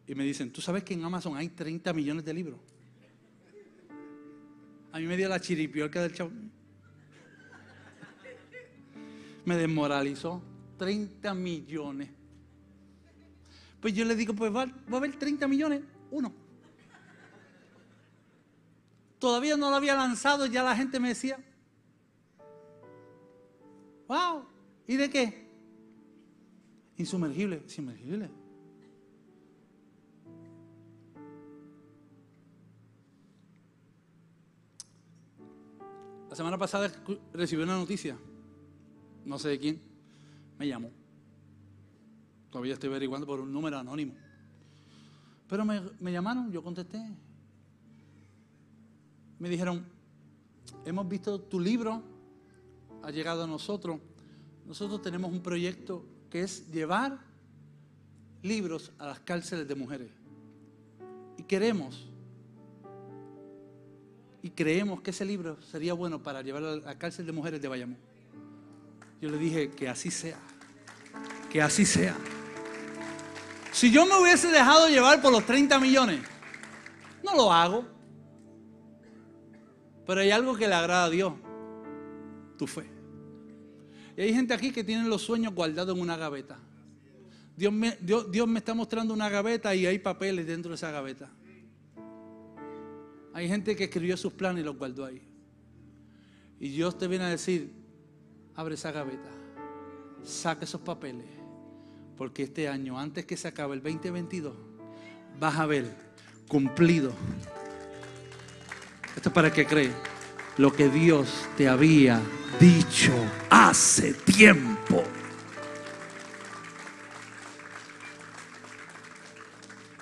[0.08, 2.60] Y me dicen, ¿tú sabes que en Amazon hay 30 millones de libros?
[4.92, 6.32] A mí me dio la chiripiorca del chavo.
[9.46, 10.42] Me desmoralizó.
[10.78, 12.10] 30 millones.
[13.82, 16.34] Pues yo le digo, pues va, a haber 30 millones, uno.
[19.20, 21.38] Todavía no lo había lanzado, ya la gente me decía,
[24.08, 24.46] wow,
[24.88, 25.50] ¿y de qué?
[26.98, 28.30] Insumergible, insumergible.
[36.30, 36.92] La semana pasada
[37.34, 38.18] recibí una noticia,
[39.24, 39.95] no sé de quién,
[40.58, 40.92] me llamó.
[42.50, 44.14] Todavía estoy averiguando por un número anónimo.
[45.48, 47.00] Pero me, llamaron, yo contesté.
[49.40, 49.86] Me dijeron,
[50.86, 52.02] hemos visto tu libro,
[53.04, 54.00] ha llegado a nosotros.
[54.66, 57.20] Nosotros tenemos un proyecto que es llevar
[58.42, 60.12] libros a las cárceles de mujeres.
[61.38, 62.10] Y queremos
[64.46, 67.68] y creemos que ese libro sería bueno para llevarlo a la cárcel de mujeres de
[67.68, 67.98] Bayamón.
[69.22, 70.40] Yo le dije que así sea,
[71.50, 72.16] que así sea.
[73.72, 76.22] Si yo me hubiese dejado llevar por los 30 millones,
[77.24, 77.86] no lo hago.
[80.06, 81.34] Pero hay algo que le agrada a Dios,
[82.58, 82.86] tu fe.
[84.16, 86.58] Y hay gente aquí que tiene los sueños guardados en una gaveta.
[87.58, 90.92] Dios me, Dios, Dios me está mostrando una gaveta y hay papeles dentro de esa
[90.92, 91.30] gaveta.
[93.34, 95.22] Hay gente que escribió sus planes y los guardó ahí.
[96.60, 97.74] Y Dios te viene a decir,
[98.56, 99.30] abre esa gaveta,
[100.24, 101.26] saca esos papeles,
[102.18, 104.56] porque este año, antes que se acabe el 2022,
[105.40, 105.94] vas a ver
[106.48, 107.12] cumplido.
[109.16, 109.92] Esto es para que cree
[110.58, 112.22] lo que Dios te había
[112.60, 113.14] dicho
[113.50, 115.04] hace tiempo.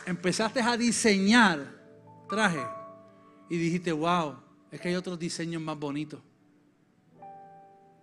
[0.05, 1.73] Empezaste a diseñar
[2.27, 2.63] traje
[3.49, 4.35] y dijiste, wow,
[4.71, 6.19] es que hay otros diseños más bonitos.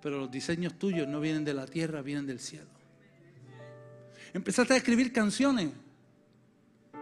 [0.01, 2.71] Pero los diseños tuyos no vienen de la tierra, vienen del cielo.
[4.33, 5.71] Empezaste a escribir canciones,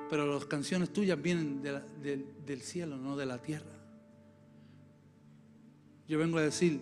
[0.08, 3.70] pero las canciones tuyas vienen del cielo, no de la tierra.
[6.08, 6.80] Yo vengo a decir,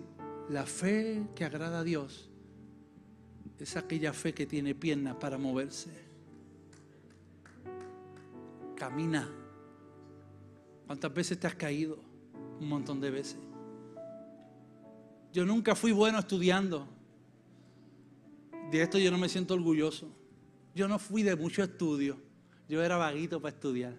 [0.49, 2.31] la fe que agrada a Dios
[3.59, 5.91] es aquella fe que tiene piernas para moverse.
[8.77, 9.29] Camina.
[10.87, 11.99] ¿Cuántas veces te has caído?
[12.61, 13.39] Un montón de veces.
[15.33, 16.89] Yo nunca fui bueno estudiando.
[18.71, 20.09] De esto yo no me siento orgulloso.
[20.75, 22.19] Yo no fui de mucho estudio.
[22.69, 23.95] Yo era vaguito para estudiar.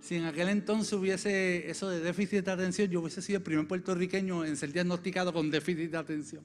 [0.00, 3.66] Si en aquel entonces hubiese eso de déficit de atención, yo hubiese sido el primer
[3.66, 6.42] puertorriqueño en ser diagnosticado con déficit de atención.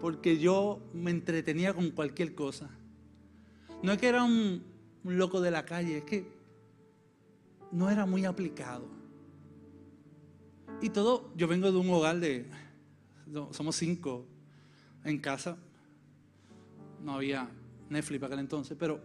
[0.00, 2.68] Porque yo me entretenía con cualquier cosa.
[3.82, 4.62] No es que era un,
[5.04, 6.26] un loco de la calle, es que
[7.70, 9.01] no era muy aplicado.
[10.82, 12.44] Y todo, yo vengo de un hogar de,
[13.52, 14.26] somos cinco
[15.04, 15.56] en casa,
[17.00, 17.48] no había
[17.88, 19.00] Netflix para aquel entonces, pero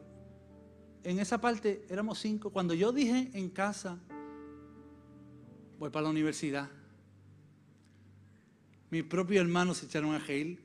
[1.04, 2.50] en esa parte éramos cinco.
[2.50, 4.00] Cuando yo dije en casa,
[5.78, 6.68] voy para la universidad,
[8.90, 10.60] mis propios hermanos se echaron a reír.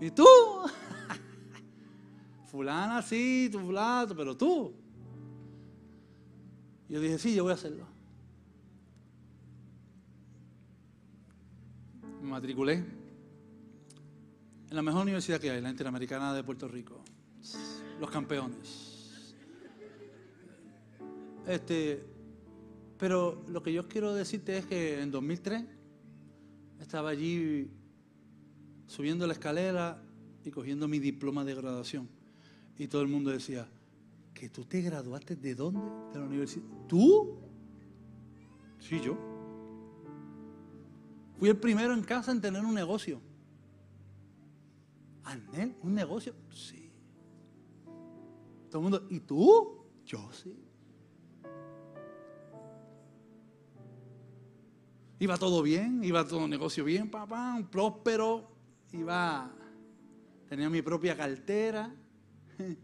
[0.00, 0.26] ¿Y tú?
[2.50, 4.74] Fulana, sí, tu fulano, pero tú.
[6.88, 7.91] Yo dije, sí, yo voy a hacerlo.
[12.22, 12.74] Me matriculé
[14.70, 17.02] en la mejor universidad que hay, la Interamericana de Puerto Rico.
[18.00, 19.34] Los campeones.
[21.46, 22.02] Este,
[22.96, 25.64] pero lo que yo quiero decirte es que en 2003
[26.80, 27.68] estaba allí
[28.86, 30.02] subiendo la escalera
[30.44, 32.08] y cogiendo mi diploma de graduación.
[32.78, 33.68] Y todo el mundo decía,
[34.32, 35.80] ¿que tú te graduaste de dónde?
[36.12, 36.64] De la universidad.
[36.88, 37.38] ¿Tú?
[38.78, 39.31] Sí, yo.
[41.42, 43.20] Fui el primero en casa en tener un negocio.
[45.24, 45.74] ¿Anel?
[45.82, 46.36] ¿Un negocio?
[46.52, 46.88] Sí.
[48.70, 49.84] Todo el mundo, ¿y tú?
[50.06, 50.56] Yo sí.
[55.18, 58.48] Iba todo bien, iba todo negocio bien, papá, próspero,
[58.92, 59.52] iba,
[60.48, 61.92] tenía mi propia cartera.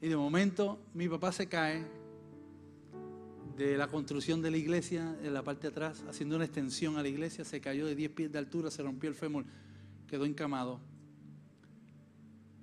[0.00, 2.01] Y de momento mi papá se cae
[3.56, 7.02] de la construcción de la iglesia, en la parte de atrás, haciendo una extensión a
[7.02, 9.44] la iglesia, se cayó de 10 pies de altura, se rompió el fémur,
[10.06, 10.80] quedó encamado.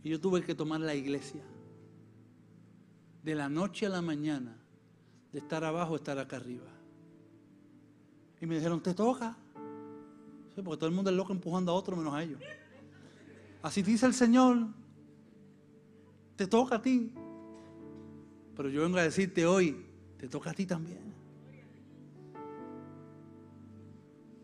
[0.03, 1.41] Y yo tuve que tomar la iglesia.
[3.23, 4.57] De la noche a la mañana,
[5.31, 6.71] de estar abajo a estar acá arriba.
[8.41, 9.37] Y me dijeron, ¿te toca?
[10.63, 12.39] Porque todo el mundo es loco empujando a otro menos a ellos.
[13.61, 14.67] Así dice el Señor,
[16.35, 17.11] te toca a ti.
[18.55, 19.88] Pero yo vengo a decirte hoy,
[20.20, 20.99] te toca a ti también.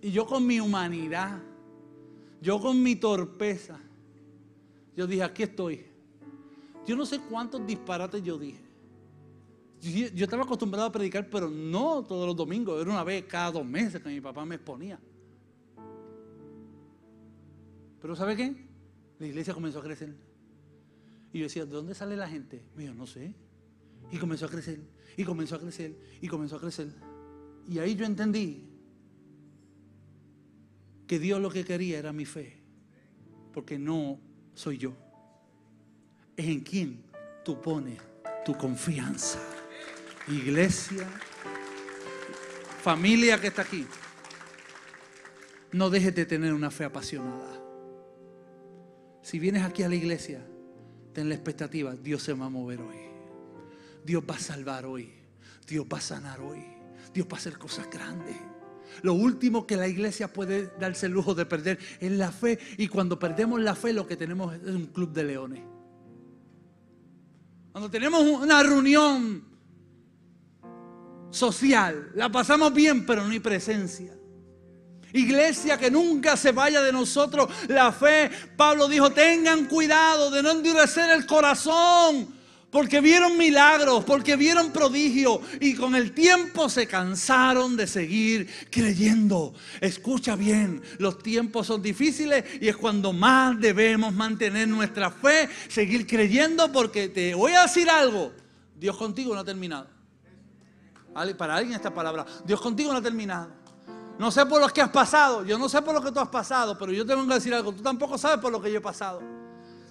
[0.01, 1.41] Y yo con mi humanidad,
[2.41, 3.79] yo con mi torpeza,
[4.95, 5.85] yo dije, aquí estoy.
[6.87, 8.63] Yo no sé cuántos disparates yo dije.
[9.81, 13.65] Yo, estaba acostumbrado a predicar, pero no todos los domingos, era una vez cada dos
[13.65, 14.99] meses que mi papá me exponía.
[18.01, 18.55] Pero ¿sabe qué?
[19.19, 20.15] La iglesia comenzó a crecer.
[21.33, 22.63] Y yo decía, ¿de dónde sale la gente?
[22.75, 23.35] Me dijo, no sé.
[24.11, 24.79] Y comenzó a crecer,
[25.17, 26.89] y comenzó a crecer, y comenzó a crecer.
[27.69, 28.65] Y ahí yo entendí
[31.07, 32.57] que Dios lo que quería era mi fe.
[33.53, 34.19] Porque no
[34.53, 34.93] soy yo.
[36.35, 37.03] Es en quien
[37.43, 37.99] tú pones
[38.43, 39.39] tu confianza.
[40.27, 41.07] Iglesia,
[42.81, 43.85] familia que está aquí.
[45.71, 47.61] No dejes de tener una fe apasionada.
[49.21, 50.45] Si vienes aquí a la iglesia,
[51.13, 53.14] ten la expectativa, Dios se va a mover hoy.
[54.05, 55.11] Dios va a salvar hoy.
[55.67, 56.63] Dios va a sanar hoy.
[57.11, 58.35] Dios va a hacer cosas grandes.
[59.01, 62.59] Lo último que la iglesia puede darse el lujo de perder es la fe.
[62.77, 65.63] Y cuando perdemos la fe, lo que tenemos es un club de leones.
[67.71, 69.43] Cuando tenemos una reunión
[71.31, 74.13] social, la pasamos bien, pero no hay presencia.
[75.13, 78.29] Iglesia que nunca se vaya de nosotros la fe.
[78.55, 82.34] Pablo dijo, tengan cuidado de no endurecer el corazón
[82.75, 89.53] porque vieron milagros, porque vieron prodigios y con el tiempo se cansaron de seguir creyendo.
[89.79, 96.05] Escucha bien, los tiempos son difíciles y es cuando más debemos mantener nuestra fe, seguir
[96.05, 98.33] creyendo porque te voy a decir algo,
[98.75, 99.87] Dios contigo no ha terminado.
[101.37, 103.51] Para alguien esta palabra, Dios contigo no ha terminado.
[104.19, 106.27] No sé por lo que has pasado, yo no sé por lo que tú has
[106.27, 108.79] pasado, pero yo te vengo a decir algo, tú tampoco sabes por lo que yo
[108.79, 109.44] he pasado.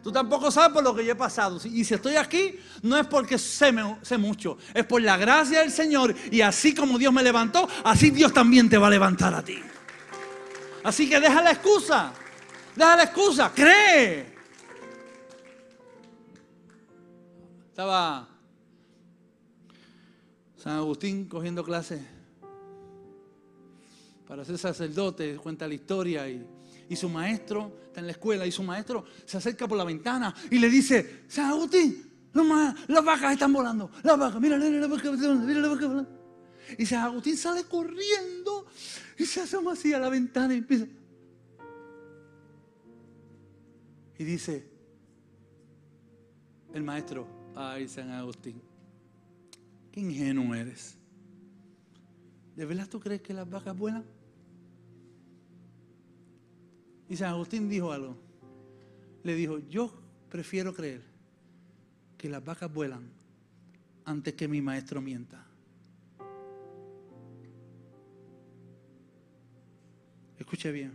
[0.05, 1.59] Tú tampoco sabes por lo que yo he pasado.
[1.65, 3.73] Y si estoy aquí, no es porque sé,
[4.19, 6.15] mucho, es por la gracia del Señor.
[6.31, 9.59] Y así como Dios me levantó, así Dios también te va a levantar a ti.
[10.83, 12.13] Así que deja la excusa.
[12.77, 13.51] Deja la excusa.
[13.55, 14.35] Cree.
[17.71, 18.29] Estaba
[20.59, 22.03] San Agustín cogiendo clases
[24.29, 26.47] para ser sacerdote, cuenta la historia y,
[26.95, 30.59] su maestro está en la escuela y su maestro se acerca por la ventana y
[30.59, 32.11] le dice, San Agustín,
[32.89, 36.11] las vacas están volando, las vacas, mira, mira la vaca, mira la vaca volando.
[36.79, 38.67] Y San Agustín sale corriendo
[39.19, 40.87] y se asoma así a la ventana y empieza.
[44.19, 44.69] Y dice,
[46.73, 48.61] el maestro, ay San Agustín,
[49.91, 50.97] qué ingenuo eres.
[52.57, 54.05] ¿De verdad tú crees que las vacas vuelan?
[57.09, 58.17] Y San Agustín dijo algo.
[59.23, 59.93] Le dijo, yo
[60.29, 61.03] prefiero creer
[62.17, 63.09] que las vacas vuelan
[64.05, 65.47] antes que mi maestro mienta.
[70.39, 70.93] Escuche bien.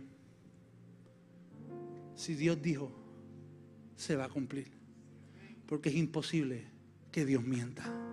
[2.14, 2.92] Si Dios dijo,
[3.96, 4.70] se va a cumplir.
[5.66, 6.64] Porque es imposible
[7.10, 8.09] que Dios mienta.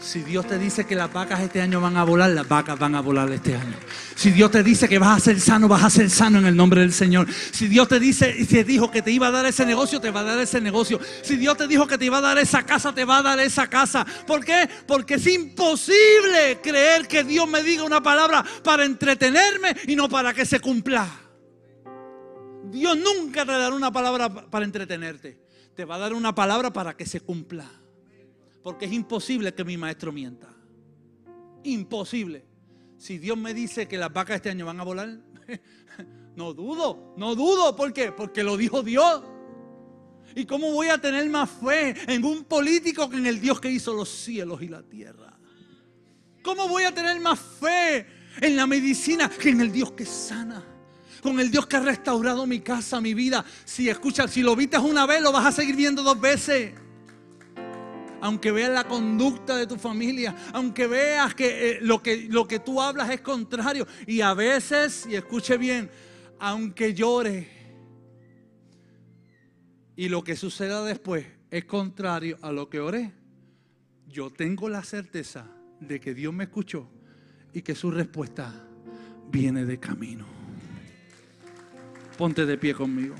[0.00, 2.94] Si Dios te dice que las vacas este año van a volar, las vacas van
[2.94, 3.74] a volar este año.
[4.14, 6.56] Si Dios te dice que vas a ser sano, vas a ser sano en el
[6.56, 7.26] nombre del Señor.
[7.52, 10.10] Si Dios te dice y te dijo que te iba a dar ese negocio, te
[10.10, 11.00] va a dar ese negocio.
[11.22, 13.40] Si Dios te dijo que te iba a dar esa casa, te va a dar
[13.40, 14.06] esa casa.
[14.26, 14.68] ¿Por qué?
[14.86, 20.34] Porque es imposible creer que Dios me diga una palabra para entretenerme y no para
[20.34, 21.08] que se cumpla.
[22.64, 25.38] Dios nunca te dará una palabra para entretenerte.
[25.74, 27.83] Te va a dar una palabra para que se cumpla.
[28.64, 30.48] Porque es imposible que mi maestro mienta.
[31.64, 32.46] Imposible.
[32.96, 35.18] Si Dios me dice que las vacas este año van a volar,
[36.34, 37.76] no dudo, no dudo.
[37.76, 38.10] ¿Por qué?
[38.10, 39.22] Porque lo dijo Dios.
[40.34, 43.70] ¿Y cómo voy a tener más fe en un político que en el Dios que
[43.70, 45.38] hizo los cielos y la tierra?
[46.42, 48.06] ¿Cómo voy a tener más fe
[48.40, 50.64] en la medicina que en el Dios que sana?
[51.22, 53.44] Con el Dios que ha restaurado mi casa, mi vida.
[53.66, 56.83] Si escuchas, si lo viste una vez, lo vas a seguir viendo dos veces
[58.24, 62.58] aunque veas la conducta de tu familia, aunque veas que, eh, lo que lo que
[62.58, 63.86] tú hablas es contrario.
[64.06, 65.90] Y a veces, y escuche bien,
[66.38, 67.46] aunque llore
[69.94, 73.12] y lo que suceda después es contrario a lo que oré,
[74.08, 75.46] yo tengo la certeza
[75.78, 76.88] de que Dios me escuchó
[77.52, 78.66] y que su respuesta
[79.30, 80.24] viene de camino.
[82.16, 83.16] Ponte de pie conmigo.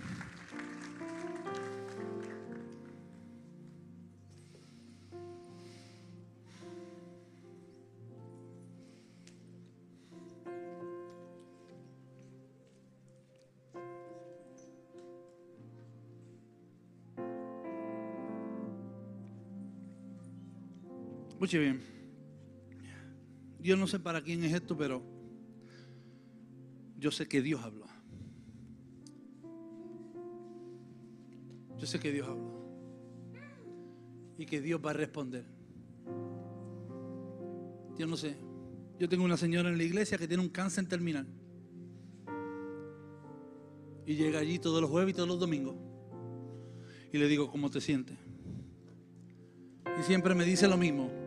[21.34, 21.82] Escuche bien.
[23.58, 25.02] Yo no sé para quién es esto, pero
[26.96, 27.86] yo sé que Dios habló.
[31.76, 32.62] Yo sé que Dios habló.
[34.38, 35.44] Y que Dios va a responder.
[37.98, 38.36] Yo no sé.
[39.00, 41.26] Yo tengo una señora en la iglesia que tiene un cáncer terminal.
[44.06, 45.74] Y llega allí todos los jueves y todos los domingos.
[47.12, 48.16] Y le digo, ¿cómo te sientes?
[49.98, 51.23] Y siempre me dice lo mismo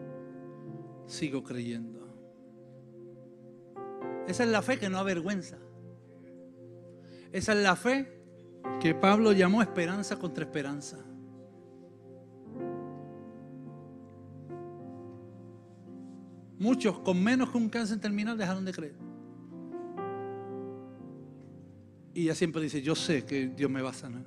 [1.08, 2.08] sigo creyendo.
[4.28, 5.58] Esa es la fe que no avergüenza.
[7.32, 8.22] Esa es la fe
[8.80, 10.98] que Pablo llamó esperanza contra esperanza.
[16.60, 18.96] Muchos con menos que un cáncer terminal dejaron de creer.
[22.14, 24.26] Y ella siempre dice, yo sé que Dios me va a sanar.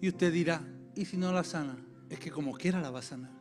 [0.00, 0.62] Y usted dirá,
[0.94, 1.76] ¿y si no la sana?
[2.08, 3.39] Es que como quiera la va a sanar.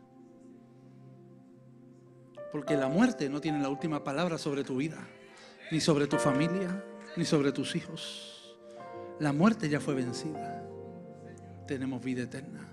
[2.52, 4.98] Porque la muerte no tiene la última palabra sobre tu vida,
[5.72, 6.84] ni sobre tu familia,
[7.16, 8.58] ni sobre tus hijos.
[9.20, 10.68] La muerte ya fue vencida.
[11.68, 12.68] Tenemos vida eterna.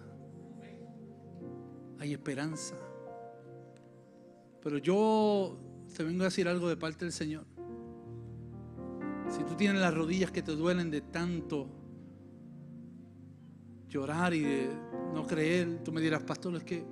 [1.98, 2.74] Hay esperanza.
[4.62, 5.58] Pero yo
[5.94, 7.44] te vengo a decir algo de parte del Señor.
[9.28, 11.68] Si tú tienes las rodillas que te duelen de tanto
[13.88, 14.70] llorar y de
[15.12, 16.84] no creer, tú me dirás, pastor, es que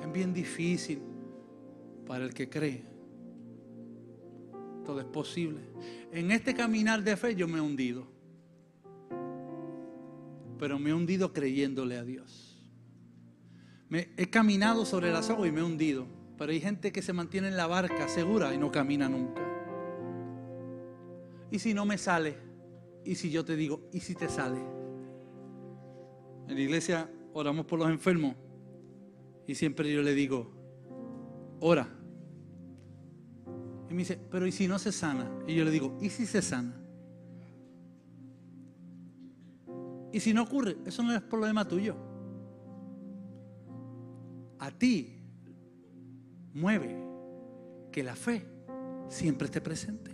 [0.00, 1.13] es bien difícil
[2.06, 2.84] para el que cree.
[4.84, 5.60] Todo es posible.
[6.12, 8.06] En este caminar de fe yo me he hundido.
[10.58, 12.62] Pero me he hundido creyéndole a Dios.
[13.88, 16.06] Me, he caminado sobre las aguas y me he hundido.
[16.36, 19.42] Pero hay gente que se mantiene en la barca segura y no camina nunca.
[21.50, 22.44] ¿Y si no me sale?
[23.04, 24.60] ¿y si yo te digo, ¿y si te sale?
[26.48, 28.34] En la iglesia oramos por los enfermos
[29.46, 30.52] y siempre yo le digo,
[31.66, 31.88] ora.
[33.88, 35.30] Y me dice, pero ¿y si no se sana?
[35.46, 36.74] Y yo le digo, ¿y si se sana?
[40.12, 41.96] Y si no ocurre, eso no es problema tuyo.
[44.58, 45.16] A ti
[46.52, 46.96] mueve
[47.90, 48.46] que la fe
[49.08, 50.10] siempre esté presente.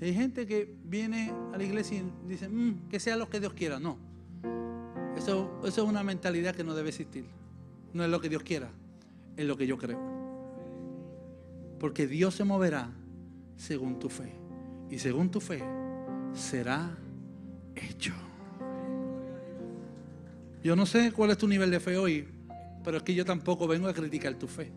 [0.00, 3.52] Hay gente que viene a la iglesia y dice, "Mm, que sea lo que Dios
[3.52, 3.78] quiera.
[3.78, 3.98] No.
[5.16, 7.26] Eso, eso es una mentalidad que no debe existir.
[7.92, 8.70] No es lo que Dios quiera,
[9.38, 9.98] es lo que yo creo.
[11.78, 12.90] Porque Dios se moverá
[13.56, 14.32] según tu fe.
[14.90, 15.62] Y según tu fe
[16.34, 16.98] será
[17.76, 18.12] hecho.
[20.62, 22.28] Yo no sé cuál es tu nivel de fe hoy,
[22.82, 24.72] pero es que yo tampoco vengo a criticar tu fe.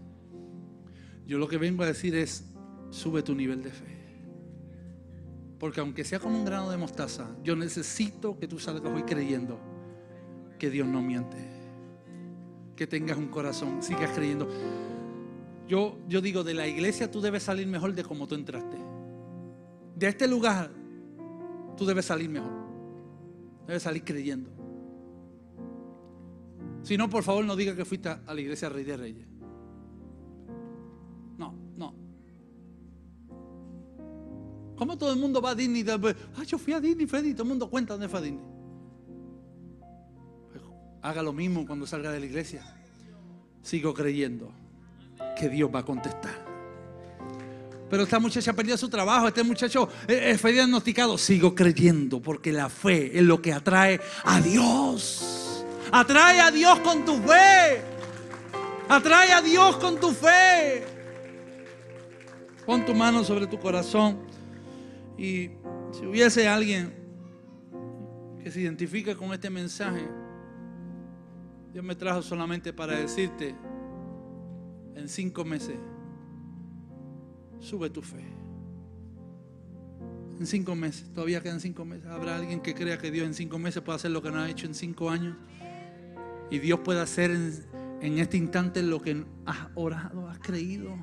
[1.25, 2.45] Yo lo que vengo a decir es,
[2.91, 3.97] sube tu nivel de fe.
[5.57, 9.59] Porque aunque sea como un grano de mostaza, yo necesito que tú salgas hoy creyendo
[10.59, 11.60] que Dios no miente.
[12.75, 14.47] Que tengas un corazón, sigas creyendo.
[15.67, 18.77] Yo, yo digo, de la iglesia tú debes salir mejor de como tú entraste.
[19.95, 20.71] De este lugar
[21.77, 22.51] tú debes salir mejor.
[23.67, 24.49] Debes salir creyendo.
[26.83, 29.27] Si no, por favor, no diga que fuiste a la iglesia Rey de Reyes.
[31.37, 31.93] No, no.
[34.75, 35.85] ¿Cómo todo el mundo va a Disney?
[35.87, 37.33] Ah, yo fui a Disney, Freddy.
[37.33, 38.50] Todo el mundo cuenta dónde fue a Disney.
[41.01, 42.63] Haga lo mismo cuando salga de la iglesia.
[43.63, 44.51] Sigo creyendo
[45.37, 46.51] que Dios va a contestar.
[47.89, 51.17] Pero esta muchacha perdió su trabajo, este muchacho eh, eh, fue diagnosticado.
[51.17, 55.65] Sigo creyendo porque la fe es lo que atrae a Dios.
[55.91, 57.81] Atrae a Dios con tu fe.
[58.87, 60.85] Atrae a Dios con tu fe.
[62.65, 64.19] Pon tu mano sobre tu corazón.
[65.17, 65.49] Y
[65.91, 66.93] si hubiese alguien
[68.41, 70.07] que se identifica con este mensaje,
[71.71, 73.55] Dios me trajo solamente para decirte,
[74.95, 75.77] en cinco meses,
[77.59, 78.23] sube tu fe.
[80.39, 82.07] En cinco meses, todavía quedan cinco meses.
[82.07, 84.49] ¿Habrá alguien que crea que Dios en cinco meses puede hacer lo que no ha
[84.49, 85.37] hecho en cinco años?
[86.49, 87.53] Y Dios puede hacer en,
[88.01, 90.95] en este instante lo que has orado, has creído.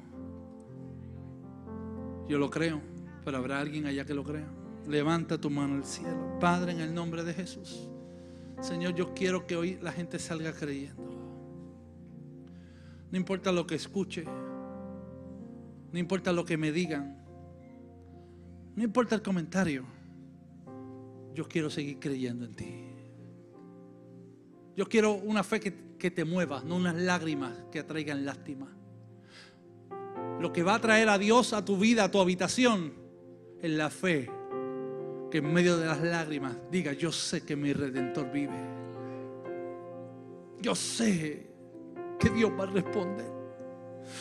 [2.28, 2.82] Yo lo creo,
[3.24, 4.48] pero habrá alguien allá que lo crea.
[4.86, 6.38] Levanta tu mano al cielo.
[6.40, 7.88] Padre, en el nombre de Jesús.
[8.60, 11.08] Señor, yo quiero que hoy la gente salga creyendo.
[13.10, 14.24] No importa lo que escuche.
[15.92, 17.24] No importa lo que me digan.
[18.74, 19.84] No importa el comentario.
[21.34, 22.84] Yo quiero seguir creyendo en ti.
[24.76, 28.68] Yo quiero una fe que, que te mueva, no unas lágrimas que atraigan lástima.
[30.40, 32.92] Lo que va a traer a Dios a tu vida, a tu habitación,
[33.60, 34.30] es la fe
[35.30, 38.56] que en medio de las lágrimas diga, yo sé que mi redentor vive.
[40.60, 41.46] Yo sé
[42.18, 43.38] que Dios va a responder.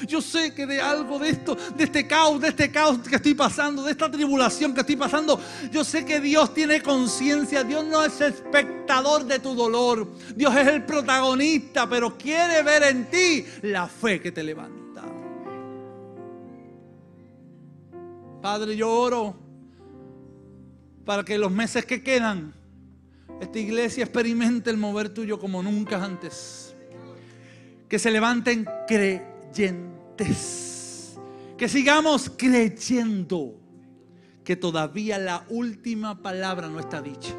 [0.05, 3.33] Yo sé que de algo de esto, de este caos, de este caos que estoy
[3.33, 5.39] pasando, de esta tribulación que estoy pasando,
[5.71, 7.63] yo sé que Dios tiene conciencia.
[7.63, 10.07] Dios no es espectador de tu dolor.
[10.35, 15.03] Dios es el protagonista, pero quiere ver en ti la fe que te levanta.
[18.41, 19.46] Padre, yo oro
[21.07, 22.53] para que los meses que quedan,
[23.39, 26.75] esta iglesia experimente el mover tuyo como nunca antes.
[27.87, 30.27] Que se levanten creyentes.
[31.57, 33.57] Que sigamos creyendo
[34.43, 37.33] que todavía la última palabra no está dicha.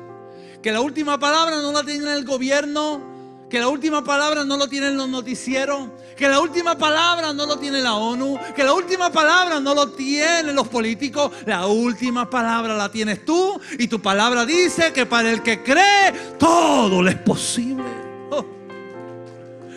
[0.62, 3.17] Que la última palabra no la tiene el gobierno,
[3.48, 7.58] que la última palabra no lo tienen los noticieros, que la última palabra no lo
[7.58, 12.76] tiene la ONU, que la última palabra no lo tienen los políticos, la última palabra
[12.76, 17.18] la tienes tú y tu palabra dice que para el que cree todo le es
[17.18, 17.84] posible.
[18.30, 18.44] Oh.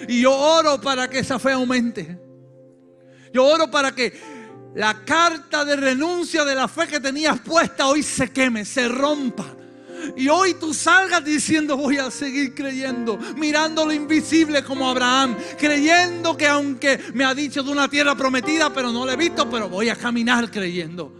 [0.07, 2.17] Y yo oro para que esa fe aumente.
[3.33, 4.19] Yo oro para que
[4.75, 9.45] la carta de renuncia de la fe que tenías puesta hoy se queme, se rompa
[10.15, 16.35] y hoy tú salgas diciendo voy a seguir creyendo, mirando lo invisible como Abraham, creyendo
[16.35, 19.69] que aunque me ha dicho de una tierra prometida, pero no la he visto, pero
[19.69, 21.13] voy a caminar creyendo.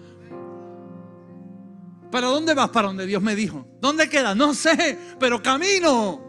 [2.12, 2.70] ¿Para dónde vas?
[2.70, 3.66] Para donde Dios me dijo.
[3.80, 4.36] ¿Dónde queda?
[4.36, 6.22] No sé, pero camino.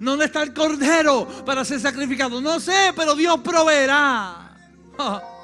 [0.00, 2.40] ¿Dónde está el cordero para ser sacrificado?
[2.40, 4.56] No sé, pero Dios proveerá.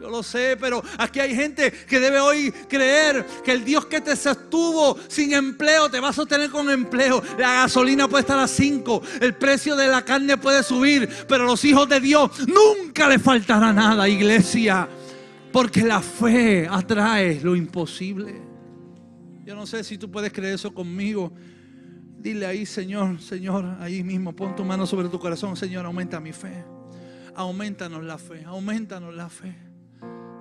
[0.00, 4.00] Yo lo sé, pero aquí hay gente que debe hoy creer que el Dios que
[4.00, 7.22] te sostuvo sin empleo te va a sostener con empleo.
[7.38, 11.46] La gasolina puede estar a 5, el precio de la carne puede subir, pero a
[11.46, 14.88] los hijos de Dios nunca les faltará nada, iglesia.
[15.52, 18.40] Porque la fe atrae lo imposible.
[19.44, 21.30] Yo no sé si tú puedes creer eso conmigo.
[22.16, 25.58] Dile ahí, Señor, Señor, ahí mismo, pon tu mano sobre tu corazón.
[25.58, 26.64] Señor, aumenta mi fe.
[27.34, 29.69] Aumentanos la fe, aumentanos la fe.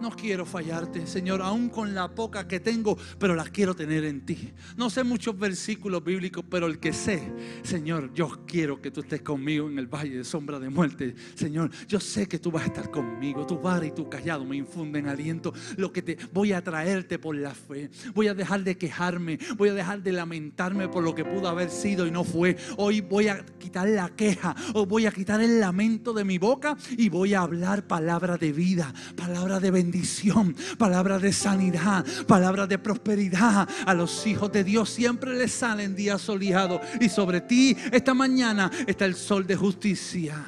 [0.01, 4.25] No quiero fallarte, Señor, aún con la poca que tengo, pero la quiero tener en
[4.25, 4.53] ti.
[4.77, 7.21] No sé muchos versículos bíblicos, pero el que sé,
[7.63, 11.15] Señor, yo quiero que tú estés conmigo en el valle de sombra de muerte.
[11.35, 13.45] Señor, yo sé que tú vas a estar conmigo.
[13.45, 15.53] Tu vara y tu callado me infunden aliento.
[15.75, 17.89] Lo que te voy a traerte por la fe.
[18.13, 21.69] Voy a dejar de quejarme, voy a dejar de lamentarme por lo que pudo haber
[21.69, 22.55] sido y no fue.
[22.77, 26.77] Hoy voy a quitar la queja, o voy a quitar el lamento de mi boca
[26.97, 32.67] y voy a hablar palabra de vida, palabra de bendición bendición, palabra de sanidad, palabra
[32.67, 33.67] de prosperidad.
[33.85, 36.81] A los hijos de Dios siempre les salen días soleados.
[37.01, 40.45] Y sobre ti esta mañana está el sol de justicia.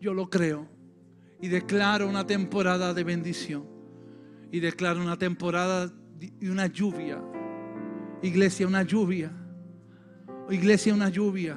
[0.00, 0.66] Yo lo creo.
[1.40, 3.66] Y declaro una temporada de bendición.
[4.50, 5.92] Y declaro una temporada
[6.40, 7.22] y una lluvia.
[8.22, 9.30] Iglesia, una lluvia.
[10.48, 11.56] Iglesia, una lluvia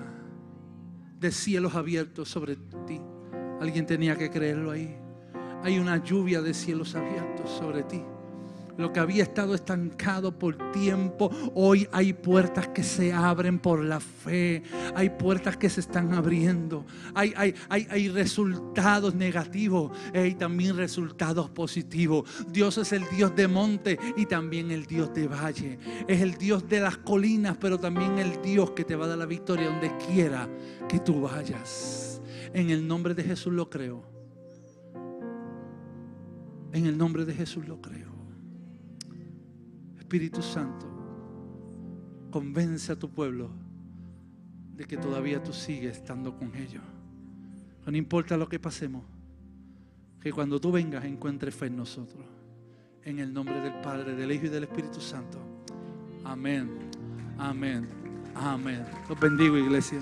[1.20, 3.00] de cielos abiertos sobre ti.
[3.62, 5.01] Alguien tenía que creerlo ahí
[5.64, 8.02] hay una lluvia de cielos abiertos sobre ti.
[8.78, 14.00] Lo que había estado estancado por tiempo, hoy hay puertas que se abren por la
[14.00, 14.64] fe.
[14.96, 16.86] Hay puertas que se están abriendo.
[17.14, 22.28] Hay, hay, hay, resultados negativos y también resultados positivos.
[22.48, 25.78] Dios es el Dios de monte y también el Dios de valle.
[26.08, 29.18] Es el Dios de las colinas, pero también el Dios que te va a dar
[29.18, 30.50] la victoria donde quiera
[30.88, 32.22] que tú vayas.
[32.54, 34.11] En el nombre de Jesús lo creo.
[36.74, 38.12] En el nombre de Jesús lo creo.
[39.98, 40.88] Espíritu Santo,
[42.32, 43.50] convence a tu pueblo
[44.76, 46.84] de que todavía tú sigues estando con ellos.
[47.86, 49.04] No importa lo que pasemos,
[50.22, 52.26] que cuando tú vengas encuentres fe en nosotros.
[53.04, 55.40] En el nombre del Padre, del Hijo y del Espíritu Santo.
[56.24, 56.70] Amén.
[57.38, 57.88] Amén.
[58.36, 58.86] Amén.
[59.10, 60.02] Los bendigo, iglesia.